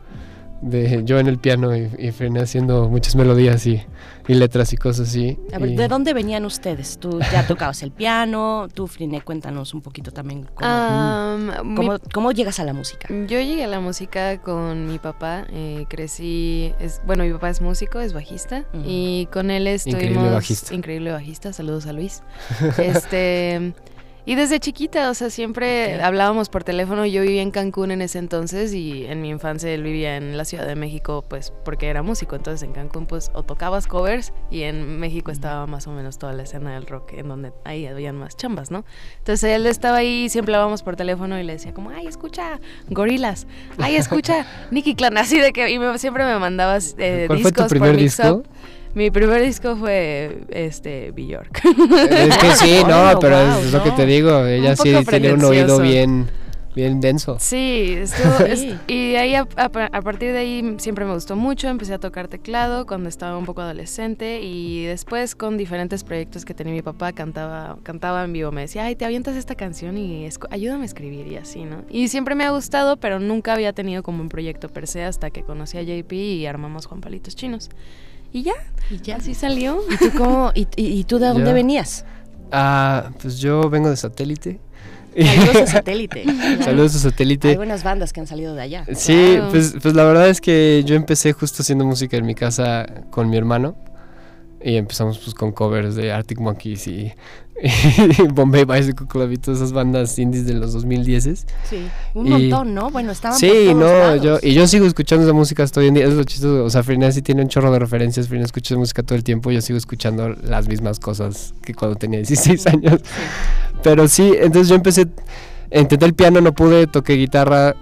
de 0.62 1.04
yo 1.06 1.20
en 1.20 1.28
el 1.28 1.38
piano 1.38 1.76
y, 1.76 1.90
y 1.98 2.12
Frené 2.12 2.42
haciendo 2.42 2.90
muchas 2.90 3.16
melodías 3.16 3.66
y, 3.66 3.82
y, 4.28 4.34
letras 4.34 4.74
y 4.74 4.78
cosas 4.78 5.10
así. 5.10 5.38
A 5.54 5.60
ver, 5.60 5.72
¿de 5.72 5.88
dónde 5.88 6.14
venían 6.14 6.46
ustedes? 6.46 6.98
Tú 7.00 7.20
ya 7.32 7.48
tocabas 7.48 7.82
el 7.84 7.92
piano, 7.92 8.68
tú 8.74 8.88
Frené, 8.88 9.22
cuéntanos 9.22 9.74
un 9.74 9.82
poquito 9.82 10.12
también 10.12 10.48
cómo, 10.56 11.98
cómo, 12.14 12.32
llegas 12.32 12.60
a 12.60 12.66
la 12.66 12.74
música. 12.74 13.08
Yo 13.10 13.40
llegué 13.40 13.64
a 13.64 13.68
la 13.68 13.80
música 13.80 14.42
con 14.42 14.88
mi 14.88 15.00
papá, 15.00 15.46
eh, 15.52 15.86
crecí, 15.90 16.74
es, 16.80 17.02
bueno, 17.06 17.24
mi 17.24 17.32
papá 17.32 17.50
es 17.50 17.62
músico, 17.62 18.00
es 18.00 18.14
bajista 18.14 18.66
y 18.86 19.28
con 19.32 19.52
él 19.52 19.68
estuvimos... 19.68 20.04
Increíble 20.04 20.30
bajista. 20.30 20.74
Increíble 20.74 21.12
bajista, 21.12 21.54
saludos 21.54 21.86
a 21.86 21.94
Luis. 21.94 22.24
este... 22.78 23.74
Y 24.26 24.36
desde 24.36 24.60
chiquita, 24.60 25.10
o 25.10 25.14
sea, 25.14 25.30
siempre 25.30 26.02
hablábamos 26.02 26.50
por 26.50 26.64
teléfono. 26.64 27.06
Yo 27.06 27.22
vivía 27.22 27.42
en 27.42 27.52
Cancún 27.52 27.92
en 27.92 28.02
ese 28.02 28.20
entonces 28.20 28.74
y 28.74 29.06
en 29.06 29.22
mi 29.22 29.30
infancia 29.30 29.72
él 29.72 29.82
vivía 29.82 30.18
en 30.18 30.38
la 30.38 30.46
Ciudad 30.46 30.68
de 30.68 30.76
México, 30.76 31.26
pues 31.28 31.54
porque 31.66 31.88
era 31.88 32.04
músico. 32.04 32.36
Entonces 32.36 32.64
en 32.64 32.74
Cancún, 32.74 33.06
pues 33.06 33.32
o 33.34 33.44
tocabas 33.44 33.88
covers 33.88 34.34
y 34.52 34.64
en 34.64 35.00
México 35.00 35.32
estaba 35.32 35.66
más 35.68 35.88
o 35.88 35.92
menos 35.92 36.20
toda 36.20 36.34
la 36.34 36.44
escena 36.44 36.74
del 36.74 36.86
rock, 36.86 37.14
en 37.14 37.28
donde 37.28 37.54
ahí 37.64 37.88
habían 37.88 38.18
más 38.18 38.36
chambas, 38.36 38.72
¿no? 38.72 38.86
Entonces 39.20 39.52
él 39.56 39.66
estaba 39.66 39.98
ahí 39.98 40.26
y 40.26 40.30
siempre 40.30 40.54
hablábamos 40.54 40.84
por 40.84 40.96
teléfono 40.96 41.40
y 41.40 41.44
le 41.44 41.54
decía 41.54 41.74
como, 41.74 41.90
ay, 41.90 42.08
escucha 42.08 42.60
Gorilas, 42.90 43.48
ay, 43.80 43.96
escucha 43.96 44.46
Nicky 44.72 44.96
Clan, 44.96 45.18
así 45.18 45.40
de 45.40 45.52
que 45.52 45.70
y 45.72 45.80
siempre 45.98 46.26
me 46.26 46.38
mandabas 46.38 46.96
eh, 46.98 47.26
¿Cuál 47.28 47.40
discos 47.40 47.54
fue 47.54 47.64
tu 47.64 47.70
primer 47.70 47.92
por 47.92 48.00
disco? 48.00 48.44
Mi 48.96 49.12
primer 49.12 49.42
disco 49.42 49.76
fue 49.76 50.40
este 50.50 51.12
Bjork. 51.12 51.62
Es 52.10 52.38
que 52.38 52.56
sí, 52.56 52.82
no, 52.88 53.20
pero 53.20 53.40
es 53.40 53.72
lo 53.72 53.84
que 53.84 53.92
te 53.92 54.06
digo, 54.06 54.46
ella 54.46 54.76
sí 54.76 54.94
tiene 55.08 55.34
un 55.34 55.44
oído 55.44 55.80
bien 55.80 56.28
bien 56.76 57.02
denso. 57.02 57.38
Sí, 57.40 57.94
estuvo, 57.98 58.46
y 58.88 59.16
ahí 59.16 59.36
a, 59.36 59.46
partir 59.46 60.32
de 60.32 60.38
ahí 60.38 60.76
siempre 60.78 61.06
me 61.06 61.14
gustó 61.14 61.36
mucho, 61.36 61.68
empecé 61.68 61.94
a 61.94 62.00
tocar 62.00 62.28
teclado 62.28 62.86
cuando 62.86 63.10
estaba 63.10 63.38
un 63.38 63.46
poco 63.46 63.62
adolescente 63.62 64.42
y 64.42 64.86
después 64.86 65.36
con 65.36 65.58
diferentes 65.58 66.04
proyectos 66.04 66.46
que 66.46 66.54
tenía 66.54 66.74
mi 66.74 66.82
papá 66.82 67.12
cantaba 67.12 67.78
cantaba 67.84 68.24
en 68.24 68.34
vivo, 68.34 68.52
me 68.52 68.62
decía, 68.62 68.86
"Ay, 68.86 68.96
te 68.96 69.06
avientas 69.06 69.36
esta 69.36 69.56
canción 69.56 69.98
y 69.98 70.28
ayúdame 70.52 70.84
a 70.84 70.86
escribir" 70.86 71.28
y 71.28 71.38
así, 71.38 71.66
¿no? 71.66 71.84
Y 71.90 72.08
siempre 72.08 72.36
me 72.36 72.46
ha 72.46 72.52
gustado, 72.52 72.98
pero 72.98 73.20
nunca 73.20 73.54
había 73.54 73.74
tenido 73.74 74.04
como 74.04 74.22
un 74.22 74.30
proyecto 74.30 74.70
per 74.70 74.88
se 74.88 75.04
hasta 75.04 75.32
que 75.32 75.44
conocí 75.44 75.78
a 75.78 75.82
JP 75.82 76.14
y 76.14 76.46
armamos 76.46 76.86
Juan 76.86 77.02
Palitos 77.02 77.36
Chinos. 77.36 77.70
Y 78.32 78.44
ya, 78.44 78.54
y 78.90 78.98
ya 79.00 79.18
así 79.18 79.34
salió. 79.34 79.82
¿Y 79.90 79.98
tú, 79.98 80.18
cómo, 80.18 80.52
y, 80.54 80.68
y, 80.76 81.04
tú 81.04 81.20
de 81.20 81.28
dónde 81.34 81.54
venías? 81.54 82.06
Ah, 82.52 83.12
pues 83.22 83.40
yo 83.40 83.70
vengo 83.70 83.90
de 83.90 83.98
satélite. 83.98 84.60
Saludos 85.16 85.56
a 85.56 85.68
satélite. 85.68 86.26
Saludos 86.64 86.96
a 86.96 87.00
satélite. 87.00 87.50
Hay 87.50 87.58
buenas 87.58 87.84
bandas 87.84 88.14
que 88.14 88.20
han 88.20 88.28
salido 88.28 88.56
de 88.56 88.62
allá. 88.62 88.86
Sí, 88.94 89.40
pues, 89.50 89.76
pues 89.82 89.94
la 89.96 90.04
verdad 90.04 90.30
es 90.30 90.42
que 90.42 90.84
yo 90.86 90.96
empecé 90.96 91.34
justo 91.34 91.64
haciendo 91.64 91.86
música 91.86 92.18
en 92.18 92.26
mi 92.26 92.36
casa 92.36 92.86
con 93.10 93.30
mi 93.30 93.38
hermano. 93.38 93.76
Y 94.62 94.76
empezamos 94.76 95.20
pues 95.20 95.34
con 95.34 95.54
covers 95.54 95.96
de 95.96 96.12
Arctic 96.12 96.40
Monkeys 96.40 96.88
y, 96.88 97.14
Bombay 98.34 98.66
Bicycle 98.66 99.08
Club 99.08 99.32
y 99.32 99.38
todas 99.38 99.60
esas 99.60 99.74
bandas 99.74 100.18
indies 100.18 100.46
de 100.46 100.54
los 100.54 100.74
2010 100.74 101.46
Sí, 101.70 101.88
un 102.14 102.30
montón, 102.30 102.74
¿no? 102.74 102.90
Bueno, 102.90 103.12
estaban 103.12 103.38
Sí, 103.38 103.74
no, 103.74 104.16
yo 104.16 104.40
y 104.42 104.54
yo 104.54 104.68
sigo 104.68 104.86
escuchando 104.86 105.26
esa 105.26 105.34
música 105.34 105.64
hasta 105.64 105.80
hoy 105.80 105.88
en 105.88 105.96
día, 105.96 106.06
es 106.06 106.14
lo 106.14 106.24
chistoso, 106.24 106.64
o 106.64 106.70
sea, 106.70 106.84
Frina 106.84 107.12
sí 107.12 107.22
tiene 107.22 107.42
un 107.42 107.50
chorro 107.50 107.72
de 107.72 107.80
referencias, 107.80 108.28
Frina 108.28 108.46
escucha 108.46 108.76
música 108.78 109.04
todo 109.04 109.16
el 109.16 109.24
tiempo, 109.24 109.52
yo 109.52 109.62
sigo 109.62 109.78
escuchando 109.78 110.30
las 110.30 110.68
mismas 110.68 111.00
cosas 111.00 111.54
que 111.64 111.74
cuando 111.74 111.98
tenía 111.98 112.20
16 112.20 112.68
años. 112.68 113.02
Pero 113.84 114.08
sí, 114.08 114.34
entonces 114.38 114.70
yo 114.70 114.76
empecé 114.76 115.08
intenté 115.72 116.06
el 116.06 116.14
piano, 116.14 116.42
no 116.42 116.54
pude, 116.54 116.88
toqué 116.88 117.14
guitarra 117.14 117.76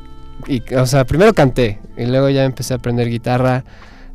y 0.48 0.62
o 0.76 0.86
sea, 0.86 1.06
primero 1.06 1.34
canté 1.34 1.80
y 1.98 2.06
luego 2.06 2.30
ya 2.30 2.46
empecé 2.46 2.74
a 2.74 2.78
aprender 2.78 3.10
guitarra. 3.10 3.64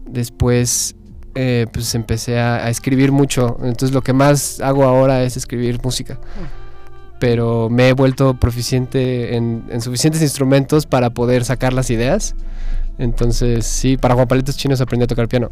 Después 0.07 0.95
eh, 1.35 1.67
pues 1.73 1.95
empecé 1.95 2.39
a, 2.39 2.69
escribir 2.69 3.13
mucho. 3.13 3.57
Entonces 3.63 3.93
lo 3.93 4.03
que 4.03 4.13
más 4.13 4.61
hago 4.61 4.85
ahora 4.85 5.23
es 5.23 5.37
escribir 5.37 5.81
música. 5.83 6.19
Pero 7.19 7.69
me 7.71 7.89
he 7.89 7.93
vuelto 7.93 8.35
proficiente 8.35 9.37
en, 9.37 9.81
suficientes 9.81 10.23
instrumentos 10.23 10.87
para 10.87 11.11
poder 11.11 11.45
sacar 11.45 11.73
las 11.73 11.91
ideas. 11.91 12.35
Entonces 12.99 13.67
sí, 13.67 13.97
para 13.97 14.15
Juan 14.15 14.29
Palitos 14.29 14.57
Chinos 14.57 14.81
aprendí 14.81 15.05
a 15.05 15.07
tocar 15.07 15.29
piano. 15.29 15.51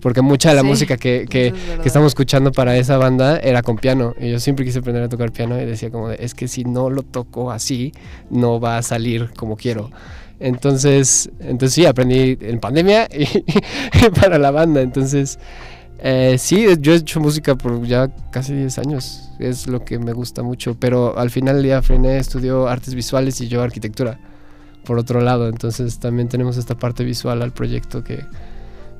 porque 0.00 0.20
mucha 0.20 0.50
de 0.50 0.56
la 0.56 0.62
música 0.62 0.98
que, 0.98 1.26
que, 1.30 1.54
estamos 1.84 2.08
escuchando 2.08 2.52
para 2.52 2.76
esa 2.76 2.98
banda 2.98 3.38
era 3.38 3.62
con 3.62 3.76
piano. 3.76 4.14
Y 4.20 4.30
yo 4.30 4.40
siempre 4.40 4.64
quise 4.64 4.80
aprender 4.80 5.02
a 5.02 5.08
tocar 5.08 5.32
piano 5.32 5.60
y 5.60 5.64
decía 5.64 5.90
como, 5.90 6.08
de, 6.08 6.16
es 6.20 6.34
que 6.34 6.48
si 6.48 6.64
no 6.64 6.90
lo 6.90 7.02
toco 7.02 7.50
así, 7.50 7.92
no 8.30 8.60
va 8.60 8.78
a 8.78 8.82
salir 8.82 9.30
como 9.34 9.56
quiero. 9.56 9.90
Entonces, 10.44 11.30
entonces 11.40 11.72
sí, 11.72 11.86
aprendí 11.86 12.36
en 12.38 12.60
pandemia 12.60 13.08
para 14.20 14.38
la 14.38 14.50
banda. 14.50 14.82
Entonces, 14.82 15.38
eh, 16.00 16.36
sí, 16.38 16.66
yo 16.80 16.92
he 16.92 16.96
hecho 16.96 17.18
música 17.18 17.54
por 17.54 17.82
ya 17.86 18.14
casi 18.30 18.52
10 18.52 18.78
años. 18.78 19.30
Es 19.38 19.66
lo 19.66 19.86
que 19.86 19.98
me 19.98 20.12
gusta 20.12 20.42
mucho. 20.42 20.76
Pero 20.78 21.18
al 21.18 21.30
final 21.30 21.62
día 21.62 21.80
Frené 21.80 22.18
estudió 22.18 22.68
artes 22.68 22.94
visuales 22.94 23.40
y 23.40 23.48
yo 23.48 23.62
arquitectura. 23.62 24.20
Por 24.84 24.98
otro 24.98 25.22
lado, 25.22 25.48
entonces 25.48 25.98
también 25.98 26.28
tenemos 26.28 26.58
esta 26.58 26.74
parte 26.74 27.04
visual 27.04 27.40
al 27.40 27.52
proyecto 27.52 28.04
que, 28.04 28.22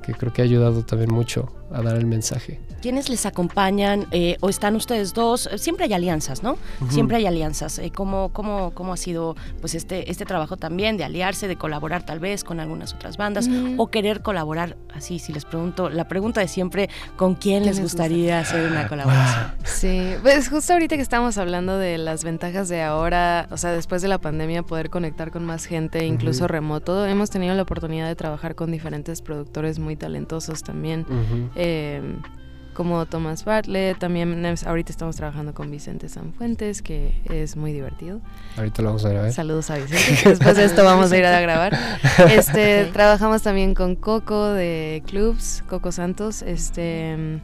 que 0.03 0.15
creo 0.15 0.33
que 0.33 0.41
ha 0.41 0.47
ayudado 0.47 0.83
también 0.87 1.13
mucho 1.13 1.53
a 1.71 1.83
dar 1.83 1.97
el 1.97 2.07
mensaje. 2.07 2.59
¿Quiénes 2.85 3.09
les 3.09 3.25
acompañan 3.25 4.07
eh, 4.11 4.37
o 4.41 4.51
están 4.51 4.77
ustedes 4.77 5.15
dos? 5.15 5.49
Siempre 5.57 5.87
hay 5.87 5.95
alianzas, 5.95 6.43
¿no? 6.43 6.59
Siempre 6.91 7.17
hay 7.17 7.25
alianzas. 7.25 7.79
Eh, 7.79 7.91
¿cómo, 7.91 8.29
cómo, 8.35 8.73
cómo, 8.75 8.93
ha 8.93 8.99
sido 8.99 9.37
pues 9.63 9.75
este, 9.75 10.11
este 10.11 10.27
trabajo 10.27 10.59
también 10.59 10.99
de 10.99 11.05
aliarse, 11.05 11.49
de 11.49 11.57
colaborar 11.57 12.05
tal 12.05 12.19
vez 12.19 12.45
con 12.45 12.61
algunas 12.61 12.93
otras 12.93 13.17
bandas 13.17 13.49
o 13.79 13.87
querer 13.87 14.21
colaborar? 14.21 14.77
Así, 14.95 15.19
si 15.19 15.33
les 15.33 15.47
pregunto, 15.47 15.89
la 15.89 16.09
pregunta 16.09 16.43
de 16.43 16.49
siempre, 16.49 16.91
¿con 17.17 17.37
quién 17.37 17.65
les 17.65 17.81
gustaría 17.81 18.41
hacer 18.41 18.71
una 18.71 18.87
colaboración? 18.87 19.53
Sí, 19.65 20.17
pues 20.21 20.51
justo 20.51 20.75
ahorita 20.75 20.97
que 20.97 21.03
estamos 21.03 21.39
hablando 21.39 21.79
de 21.79 21.97
las 21.97 22.23
ventajas 22.23 22.69
de 22.69 22.83
ahora, 22.83 23.49
o 23.51 23.57
sea, 23.57 23.73
después 23.73 24.03
de 24.03 24.09
la 24.09 24.19
pandemia, 24.19 24.63
poder 24.63 24.91
conectar 24.91 25.31
con 25.31 25.47
más 25.47 25.65
gente, 25.65 26.05
incluso 26.05 26.49
remoto, 26.49 27.07
hemos 27.07 27.31
tenido 27.31 27.55
la 27.55 27.63
oportunidad 27.63 28.09
de 28.09 28.15
trabajar 28.15 28.55
con 28.55 28.71
diferentes 28.71 29.23
productores 29.23 29.79
muy 29.79 29.97
talentosos 29.97 30.63
también. 30.63 31.07
Em, 31.55 32.19
como 32.75 33.07
Thomas 33.07 33.45
Bartlett, 33.45 33.99
también 33.99 34.45
ahorita 34.67 34.93
estamos 34.93 35.17
trabajando 35.17 35.55
con 35.55 35.71
Vicente 35.71 36.09
Sanfuentes, 36.09 36.83
que 36.83 37.15
es 37.31 37.57
muy 37.57 37.73
divertido. 37.73 38.21
Ahorita 38.57 38.83
lo 38.83 38.89
vamos 38.89 39.05
a 39.05 39.11
grabar. 39.11 39.33
Saludos 39.33 39.71
a 39.71 39.79
Vicente, 39.79 40.29
después 40.29 40.57
de 40.57 40.65
esto 40.65 40.85
vamos 40.85 41.11
a 41.13 41.17
ir 41.17 41.25
a 41.25 41.41
grabar. 41.41 41.79
Este, 42.31 42.87
Trabajamos 42.87 43.43
también 43.43 43.75
con 43.75 43.97
Coco 43.97 44.49
de 44.49 45.03
Clubs, 45.07 45.63
Coco 45.67 45.93
Santos, 45.93 46.43
este... 46.43 47.41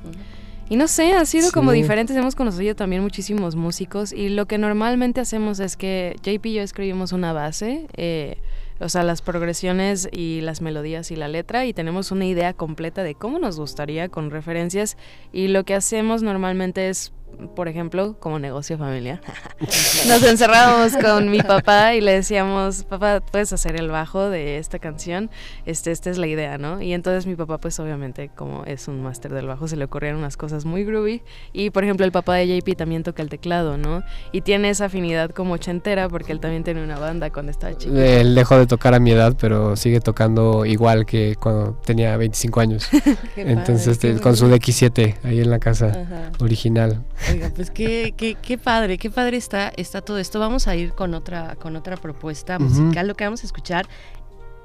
Y 0.69 0.77
no 0.77 0.87
sé, 0.87 1.15
ha 1.15 1.25
sido 1.25 1.51
como 1.51 1.73
diferentes, 1.73 2.17
hemos 2.17 2.37
conocido 2.37 2.77
también 2.77 3.03
muchísimos 3.03 3.57
músicos 3.57 4.13
y 4.13 4.29
lo 4.29 4.47
que 4.47 4.57
normalmente 4.57 5.21
hacemos 5.21 5.59
es 5.59 5.77
que 5.77 6.15
JP 6.23 6.47
y 6.47 6.55
yo 6.55 6.63
escribimos 6.63 7.11
una 7.11 7.33
base, 7.33 7.89
eh, 7.97 8.39
o 8.81 8.89
sea, 8.89 9.05
las 9.05 9.23
progresiones 9.23 10.09
y 10.11 10.41
las 10.41 10.63
melodías 10.63 11.11
y 11.11 11.17
la 11.17 11.29
letra 11.29 11.67
y 11.67 11.73
tenemos 11.73 12.11
una 12.11 12.25
idea 12.25 12.55
completa 12.55 13.03
de 13.03 13.15
cómo 13.15 13.39
nos 13.39 13.59
gustaría 13.59 14.09
con 14.09 14.31
referencias 14.31 14.97
y 15.33 15.49
lo 15.49 15.65
que 15.65 15.75
hacemos 15.75 16.23
normalmente 16.23 16.89
es 16.89 17.13
por 17.55 17.69
ejemplo, 17.69 18.17
como 18.19 18.39
negocio 18.39 18.79
familiar, 18.79 19.21
nos 20.09 20.23
encerrábamos 20.23 20.97
con 20.97 21.31
mi 21.31 21.41
papá 21.41 21.95
y 21.95 22.01
le 22.01 22.13
decíamos, 22.13 22.85
papá, 22.85 23.21
puedes 23.21 23.53
hacer 23.53 23.77
el 23.77 23.89
bajo 23.89 24.29
de 24.29 24.59
esta 24.59 24.79
canción, 24.79 25.31
este, 25.67 25.91
esta 25.91 26.11
es 26.11 26.19
la 26.19 26.27
idea, 26.27 26.59
¿no? 26.59 26.81
Y 26.81 26.93
entonces 26.93 27.27
mi 27.27 27.37
papá, 27.37 27.59
pues 27.59 27.79
obviamente, 27.81 28.31
como 28.35 28.65
es 28.65 28.89
un 28.89 29.03
máster 29.03 29.33
del 29.33 29.47
bajo, 29.47 29.69
se 29.69 29.77
le 29.77 29.85
ocurrieron 29.85 30.19
unas 30.21 30.37
cosas 30.37 30.65
muy 30.65 30.85
groovy. 30.85 31.23
Y 31.53 31.71
por 31.71 31.85
ejemplo, 31.85 32.05
el 32.05 32.13
papá 32.13 32.35
de 32.35 32.59
JP 32.59 32.77
también 32.77 33.03
toca 33.03 33.23
el 33.23 33.29
teclado, 33.29 33.77
¿no? 33.77 34.03
Y 34.33 34.43
tiene 34.43 34.71
esa 34.71 34.87
afinidad 34.87 35.31
como 35.31 35.55
ochentera 35.55 36.09
porque 36.09 36.33
él 36.33 36.41
también 36.41 36.65
tiene 36.65 36.83
una 36.83 36.99
banda 36.99 37.31
cuando 37.31 37.51
estaba 37.51 37.77
chico. 37.77 37.97
Él 37.97 38.35
dejó 38.35 38.59
de 38.59 38.67
tocar 38.67 38.95
a 38.95 39.01
mi 39.01 39.13
edad, 39.13 39.37
pero 39.41 39.77
sigue 39.77 40.01
tocando 40.01 40.65
igual 40.65 41.07
que 41.07 41.37
cuando 41.37 41.75
tenía 41.85 42.17
25 42.17 42.61
años. 42.61 42.89
entonces, 43.37 43.89
este, 43.89 44.21
con 44.21 44.37
su 44.37 44.49
DX7 44.49 45.17
ahí 45.25 45.41
en 45.41 45.51
la 45.51 45.59
casa 45.59 46.31
original. 46.41 47.03
Oiga, 47.29 47.51
pues 47.55 47.71
qué, 47.71 48.15
qué, 48.17 48.37
qué, 48.41 48.59
padre, 48.59 48.99
qué 48.99 49.11
padre 49.11 49.37
está, 49.37 49.73
está 49.77 50.01
todo 50.01 50.19
esto. 50.19 50.41
Vamos 50.41 50.67
a 50.69 50.77
ir 50.77 50.93
con 50.93 51.15
otra, 51.15 51.57
con 51.57 51.77
otra 51.77 51.97
propuesta 51.97 52.59
musical. 52.59 53.07
Lo 53.07 53.15
que 53.15 53.25
vamos 53.25 53.43
a 53.43 53.47
escuchar 53.47 53.87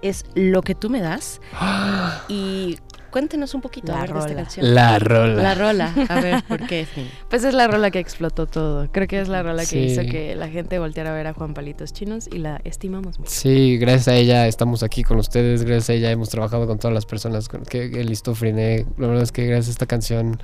es 0.02 0.26
Lo 0.36 0.62
que 0.62 0.76
tú 0.76 0.90
me 0.90 1.02
das. 1.02 1.42
y 2.30 2.78
cuéntenos 3.12 3.54
un 3.54 3.62
poquito 3.62 3.94
la 3.94 4.00
a 4.00 4.02
ver, 4.02 4.10
rola. 4.10 4.26
de 4.26 4.32
esta 4.32 4.44
canción. 4.44 4.76
La 4.76 5.00
rola. 5.00 5.42
La 5.42 5.56
rola. 5.56 5.94
A 6.10 6.22
ver, 6.22 6.44
¿por 6.48 6.68
qué? 6.68 6.88
Pues 7.30 7.44
es 7.44 7.54
la 7.54 7.68
rola 7.68 7.92
que 7.92 8.00
explotó 8.00 8.46
todo. 8.46 8.90
Creo 8.92 9.08
que 9.08 9.22
es 9.22 9.28
la 9.28 9.42
rola 9.44 9.66
que 9.66 9.80
hizo 9.80 10.02
que 10.02 10.36
la 10.36 10.48
gente 10.48 10.80
volteara 10.80 11.12
a 11.12 11.14
ver 11.14 11.28
a 11.28 11.34
Juan 11.34 11.54
Palitos 11.54 11.94
Chinos 11.94 12.28
y 12.32 12.40
la 12.40 12.62
estimamos 12.64 13.20
mucho. 13.20 13.32
Sí, 13.32 13.78
gracias 13.78 14.08
a 14.10 14.16
ella 14.16 14.48
estamos 14.48 14.84
aquí 14.84 15.04
con 15.04 15.18
ustedes. 15.18 15.64
Gracias 15.64 15.90
a 15.90 15.94
ella 15.94 16.12
hemos 16.12 16.30
trabajado 16.30 16.68
con 16.68 16.78
todas 16.78 16.94
las 16.94 17.06
personas 17.06 17.48
que, 17.48 17.92
que 17.92 18.04
listo 18.04 18.36
Friné. 18.36 18.86
La 18.98 19.08
verdad 19.08 19.24
es 19.24 19.32
que 19.32 19.46
gracias 19.46 19.70
a 19.70 19.72
esta 19.72 19.86
canción 19.86 20.38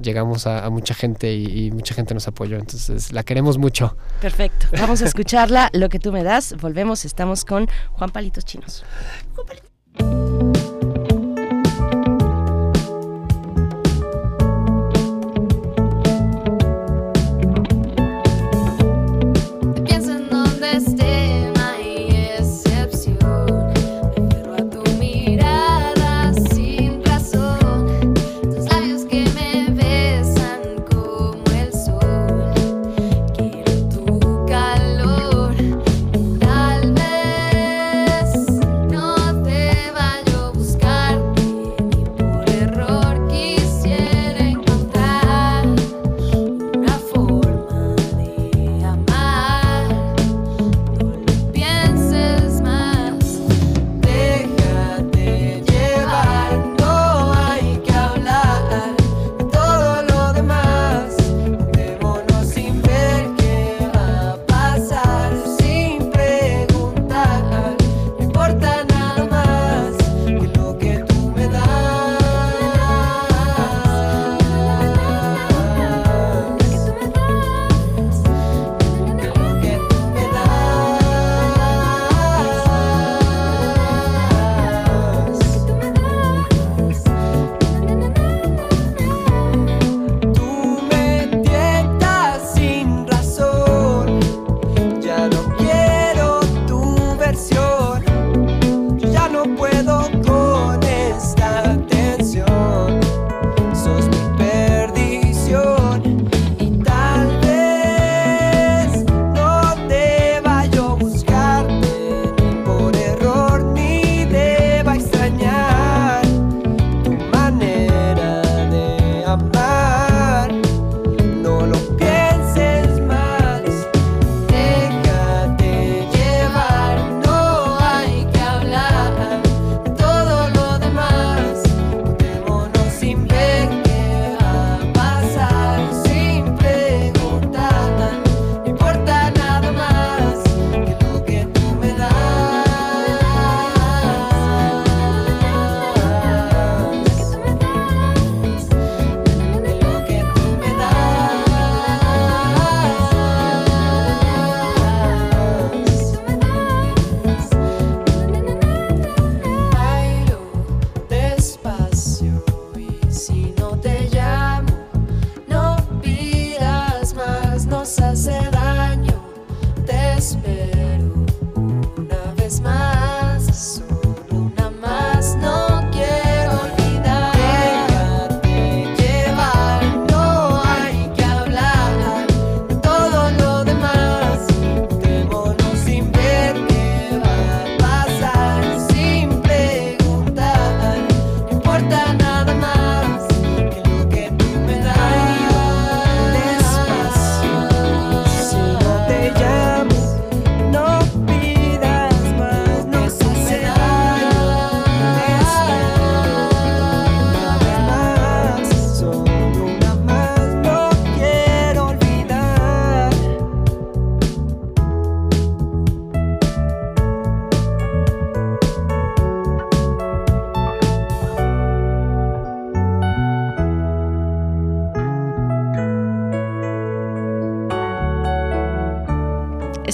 llegamos 0.00 0.46
a, 0.46 0.68
mucha 0.70 0.94
gente 0.94 1.34
y, 1.34 1.70
mucha 1.70 1.94
gente 1.94 2.14
nos 2.14 2.28
apoyó. 2.28 2.58
Entonces 2.58 3.12
la 3.12 3.22
queremos 3.22 3.58
mucho. 3.58 3.96
Perfecto. 4.20 4.66
Vamos 4.78 5.02
a 5.02 5.06
escucharla. 5.06 5.70
Lo 5.72 5.88
que 5.88 5.98
tú 5.98 6.12
me 6.12 6.22
das. 6.22 6.56
Volvemos. 6.60 7.04
Estamos 7.04 7.44
con 7.44 7.68
Juan 7.92 8.10
Palitos 8.10 8.44
Chinos. 8.44 8.84
Juan 9.34 9.46
Palitos. 9.46 10.73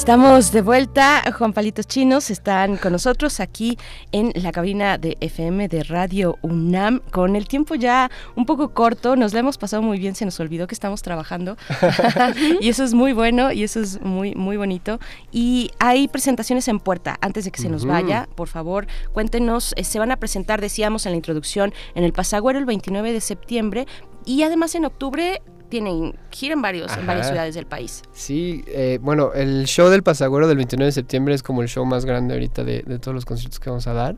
Estamos 0.00 0.50
de 0.50 0.62
vuelta, 0.62 1.22
Juan 1.36 1.52
Palitos 1.52 1.86
Chinos 1.86 2.30
están 2.30 2.78
con 2.78 2.90
nosotros 2.90 3.38
aquí 3.38 3.76
en 4.12 4.32
la 4.34 4.50
cabina 4.50 4.96
de 4.96 5.18
FM 5.20 5.68
de 5.68 5.82
Radio 5.82 6.38
UNAM, 6.40 7.02
con 7.10 7.36
el 7.36 7.46
tiempo 7.46 7.74
ya 7.74 8.10
un 8.34 8.46
poco 8.46 8.72
corto, 8.72 9.14
nos 9.14 9.34
la 9.34 9.40
hemos 9.40 9.58
pasado 9.58 9.82
muy 9.82 9.98
bien, 9.98 10.14
se 10.14 10.24
nos 10.24 10.40
olvidó 10.40 10.66
que 10.66 10.74
estamos 10.74 11.02
trabajando. 11.02 11.58
Y 12.62 12.70
eso 12.70 12.82
es 12.82 12.94
muy 12.94 13.12
bueno 13.12 13.52
y 13.52 13.62
eso 13.62 13.78
es 13.78 14.00
muy, 14.00 14.34
muy 14.34 14.56
bonito. 14.56 14.98
Y 15.32 15.70
hay 15.78 16.08
presentaciones 16.08 16.66
en 16.68 16.80
puerta, 16.80 17.18
antes 17.20 17.44
de 17.44 17.50
que 17.50 17.60
se 17.60 17.68
nos 17.68 17.84
vaya, 17.84 18.26
por 18.36 18.48
favor, 18.48 18.86
cuéntenos, 19.12 19.74
eh, 19.76 19.84
se 19.84 19.98
van 19.98 20.12
a 20.12 20.16
presentar, 20.16 20.62
decíamos 20.62 21.04
en 21.04 21.12
la 21.12 21.16
introducción, 21.16 21.74
en 21.94 22.04
el 22.04 22.14
Pasagüero 22.14 22.58
el 22.58 22.64
29 22.64 23.12
de 23.12 23.20
septiembre, 23.20 23.86
y 24.24 24.44
además 24.44 24.74
en 24.74 24.86
octubre 24.86 25.42
tienen 25.70 26.14
gira 26.30 26.54
en, 26.54 26.60
varios, 26.60 26.94
en 26.96 27.06
varias 27.06 27.28
ciudades 27.28 27.54
del 27.54 27.66
país. 27.66 28.02
Sí, 28.12 28.64
eh, 28.66 28.98
bueno, 29.00 29.32
el 29.32 29.64
show 29.64 29.88
del 29.88 30.02
Pasagüero 30.02 30.46
del 30.48 30.58
29 30.58 30.86
de 30.86 30.92
septiembre 30.92 31.34
es 31.34 31.42
como 31.42 31.62
el 31.62 31.68
show 31.68 31.86
más 31.86 32.04
grande 32.04 32.34
ahorita 32.34 32.64
de, 32.64 32.82
todos 32.98 33.14
los 33.14 33.24
conciertos 33.24 33.58
que 33.60 33.70
vamos 33.70 33.86
a 33.86 33.94
dar. 33.94 34.16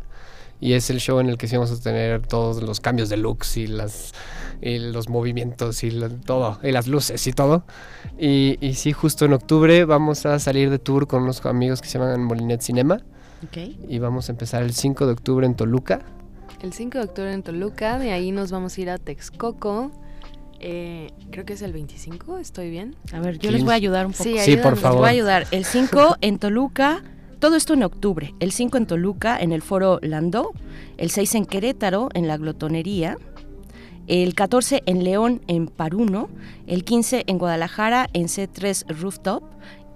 Y 0.60 0.74
es 0.74 0.90
el 0.90 1.00
show 1.00 1.18
en 1.18 1.28
el 1.28 1.38
que 1.38 1.48
sí 1.48 1.56
vamos 1.56 1.72
a 1.72 1.80
tener 1.80 2.24
todos 2.26 2.62
los 2.62 2.80
cambios 2.80 3.08
de 3.08 3.16
looks 3.16 3.56
y, 3.56 3.66
las, 3.66 4.12
los 4.60 5.08
movimientos 5.08 5.82
y 5.82 5.90
todo, 6.24 6.58
y 6.62 6.70
las 6.70 6.86
luces 6.86 7.26
y 7.26 7.32
todo. 7.32 7.64
Y, 8.18 8.58
y, 8.60 8.74
sí, 8.74 8.92
justo 8.92 9.24
en 9.24 9.32
octubre 9.32 9.84
vamos 9.84 10.24
a 10.24 10.38
salir 10.38 10.70
de 10.70 10.78
tour 10.78 11.08
con 11.08 11.24
unos 11.24 11.44
amigos 11.46 11.82
que 11.82 11.88
se 11.88 11.98
llaman 11.98 12.22
Molinet 12.22 12.60
Cinema. 12.60 13.00
Okay. 13.48 13.76
Y 13.88 13.98
vamos 13.98 14.28
a 14.28 14.32
empezar 14.32 14.62
el 14.62 14.72
5 14.72 15.06
de 15.06 15.12
octubre 15.12 15.46
en 15.46 15.56
Toluca. 15.56 16.00
El 16.62 16.72
5 16.72 16.98
de 16.98 17.04
octubre 17.04 17.32
en 17.32 17.42
Toluca, 17.42 17.98
de 17.98 18.12
ahí 18.12 18.30
nos 18.30 18.52
vamos 18.52 18.78
a 18.78 18.80
ir 18.80 18.88
a 18.88 18.98
Texcoco, 18.98 19.90
eh, 20.62 21.10
creo 21.30 21.44
que 21.44 21.54
es 21.54 21.62
el 21.62 21.72
25, 21.72 22.38
¿estoy 22.38 22.70
bien? 22.70 22.94
A 23.12 23.20
ver, 23.20 23.38
yo 23.38 23.50
les 23.50 23.64
voy 23.64 23.72
a 23.72 23.76
ayudar 23.76 24.06
un 24.06 24.12
poco. 24.12 24.30
Sí, 24.38 24.56
por 24.56 24.76
favor. 24.76 24.98
Les 24.98 25.00
voy 25.00 25.08
a 25.08 25.10
ayudar. 25.10 25.46
El 25.50 25.64
5 25.64 26.16
en 26.20 26.38
Toluca, 26.38 27.02
todo 27.40 27.56
esto 27.56 27.74
en 27.74 27.82
octubre. 27.82 28.32
El 28.38 28.52
5 28.52 28.78
en 28.78 28.86
Toluca, 28.86 29.38
en 29.38 29.52
el 29.52 29.60
foro 29.60 29.98
Landó. 30.02 30.52
El 30.96 31.10
6 31.10 31.34
en 31.34 31.46
Querétaro, 31.46 32.08
en 32.14 32.28
la 32.28 32.36
glotonería. 32.36 33.18
El 34.06 34.34
14 34.34 34.82
en 34.86 35.04
León, 35.04 35.42
en 35.48 35.66
Paruno. 35.66 36.28
El 36.66 36.84
15 36.84 37.24
en 37.26 37.38
Guadalajara, 37.38 38.08
en 38.12 38.26
C3 38.26 38.86
Rooftop. 38.88 39.42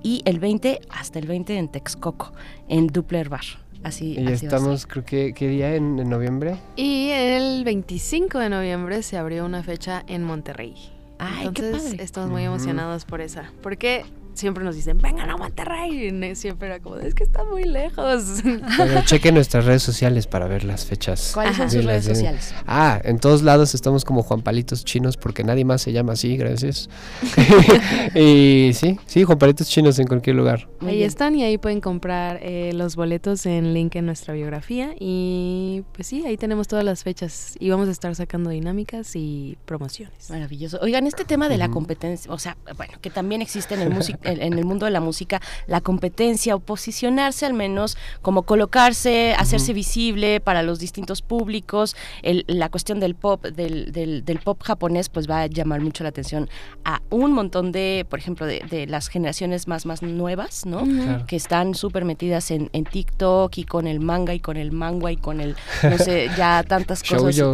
Y 0.03 0.23
el 0.25 0.41
20, 0.41 0.81
hasta 0.91 1.19
el 1.19 1.27
20 1.27 1.57
en 1.57 1.69
Texcoco, 1.69 2.33
en 2.69 2.89
Dupler 2.89 3.29
Bar. 3.29 3.66
Así, 3.87 4.17
y 4.19 4.27
estamos, 4.33 4.85
creo 4.85 5.05
que, 5.05 5.33
¿qué 5.33 5.47
día 5.47 5.77
en, 5.77 5.95
noviembre? 6.11 6.57
Y 6.75 7.11
el 7.11 7.63
25 7.63 8.41
de 8.41 8.49
noviembre 8.49 9.01
se 9.05 9.17
abrió 9.17 9.45
una 9.45 9.63
fecha 9.63 10.03
en 10.09 10.25
Monterrey. 10.25 10.75
Ay, 11.21 11.47
Entonces, 11.47 11.95
estamos 12.01 12.29
muy 12.29 12.43
emocionados 12.43 13.05
por 13.05 13.21
esa. 13.21 13.53
Porque 13.63 14.05
siempre 14.37 14.65
nos 14.65 14.77
dicen, 14.77 14.99
vengan 14.99 15.31
a 15.31 15.37
Monterrey. 15.37 16.09
Y 16.09 16.35
siempre 16.35 16.69
era 16.69 16.81
como, 16.81 16.97
es 16.97 17.15
que 17.15 17.25
está 17.25 17.45
muy 17.45 17.65
lejos. 17.65 18.43
Pero 18.77 19.03
chequen 19.05 19.35
nuestras 19.35 19.65
redes 19.65 19.83
sociales 19.83 20.27
para 20.27 20.47
ver 20.47 20.65
las 20.65 20.85
fechas. 20.85 21.33
¿Cuáles 21.35 21.57
son 21.57 21.71
sus 21.71 21.85
redes 21.85 22.05
sociales? 22.05 22.55
Ah, 22.67 23.01
en 23.05 23.19
todos 23.19 23.43
lados 23.43 23.75
estamos 23.75 24.05
como 24.05 24.23
Juan 24.23 24.43
Palitos 24.43 24.85
Chinos 24.85 25.17
porque 25.17 25.45
nadie 25.45 25.65
más 25.65 25.83
se 25.83 25.93
llama 25.93 26.13
así, 26.13 26.37
gracias. 26.37 26.89
y 28.15 28.71
sí, 28.75 28.99
sí, 29.07 29.25
Juan 29.25 29.39
Palitos 29.39 29.69
Chinos 29.69 29.99
en 29.99 30.07
cualquier 30.07 30.37
lugar. 30.37 30.69
ahí 30.81 31.03
están 31.03 31.35
y 31.35 31.45
ahí 31.45 31.59
pueden 31.59 31.81
comprar 31.81 32.39
eh, 32.43 32.73
los 32.75 32.97
boletos 32.97 33.47
en 33.47 33.75
link 33.75 33.97
en 33.97 34.07
nuestra 34.07 34.35
biografía. 34.35 34.95
Y 34.99 35.85
pues 35.93 36.07
sí, 36.07 36.25
ahí 36.27 36.37
tenemos 36.37 36.69
todas 36.69 36.85
las 36.85 37.03
fechas 37.03 37.57
y 37.59 37.71
vamos 37.71 37.89
a 37.89 37.93
estar 37.93 38.15
sacando 38.15 38.51
dinámicas 38.51 39.17
y 39.17 39.57
promociones. 39.65 40.31
Maravilloso. 40.31 40.79
Oigan, 40.83 41.07
este 41.07 41.25
tema 41.25 41.49
de 41.49 41.59
la 41.59 41.69
competencia, 41.71 42.33
o 42.33 42.39
sea, 42.39 42.57
bueno, 42.77 42.95
que 43.01 43.11
también 43.11 43.43
existe 43.43 43.75
en 43.75 43.81
el 43.81 43.91
músico 43.91 44.26
en, 44.27 44.53
el 44.53 44.65
mundo 44.65 44.87
de 44.87 44.93
la 44.93 45.01
música 45.01 45.41
la 45.67 45.81
competencia 45.81 46.55
o 46.55 46.61
posicionarse 46.61 47.47
al 47.47 47.55
menos 47.55 47.97
como 48.23 48.43
colocarse, 48.43 49.35
hacerse 49.39 49.73
visible 49.73 50.41
para 50.41 50.63
los 50.63 50.79
distintos 50.79 51.23
públicos. 51.23 51.97
la 52.23 52.69
cuestión 52.69 53.01
del 53.01 53.15
pop, 53.15 53.45
del, 53.45 53.93
del, 53.93 54.39
pop 54.39 54.63
japonés, 54.63 55.09
pues 55.09 55.29
va 55.29 55.43
a 55.43 55.47
llamar 55.47 55.81
mucho 55.81 56.03
la 56.03 56.11
atención 56.11 56.49
a 56.85 57.01
un 57.11 57.33
montón 57.33 57.73
de, 57.73 58.07
por 58.09 58.19
ejemplo, 58.19 58.47
de, 58.47 58.87
las 58.89 59.09
generaciones 59.09 59.67
más, 59.69 59.87
más 59.87 60.03
nuevas, 60.03 60.67
¿no? 60.67 60.85
Que 61.27 61.37
están 61.37 61.75
súper 61.75 62.05
metidas 62.05 62.51
en, 62.51 62.71
en, 62.73 62.85
TikTok 62.85 63.57
y 63.59 63.65
con 63.65 63.87
el 63.87 64.01
manga 64.01 64.35
y 64.35 64.41
con 64.41 64.57
el 64.57 64.73
manga 64.73 65.11
y 65.11 65.17
con 65.17 65.41
el, 65.41 65.57
no 65.83 65.99
sé, 65.99 66.29
ya 66.37 66.63
tantas 66.69 67.03
cosas. 67.03 67.37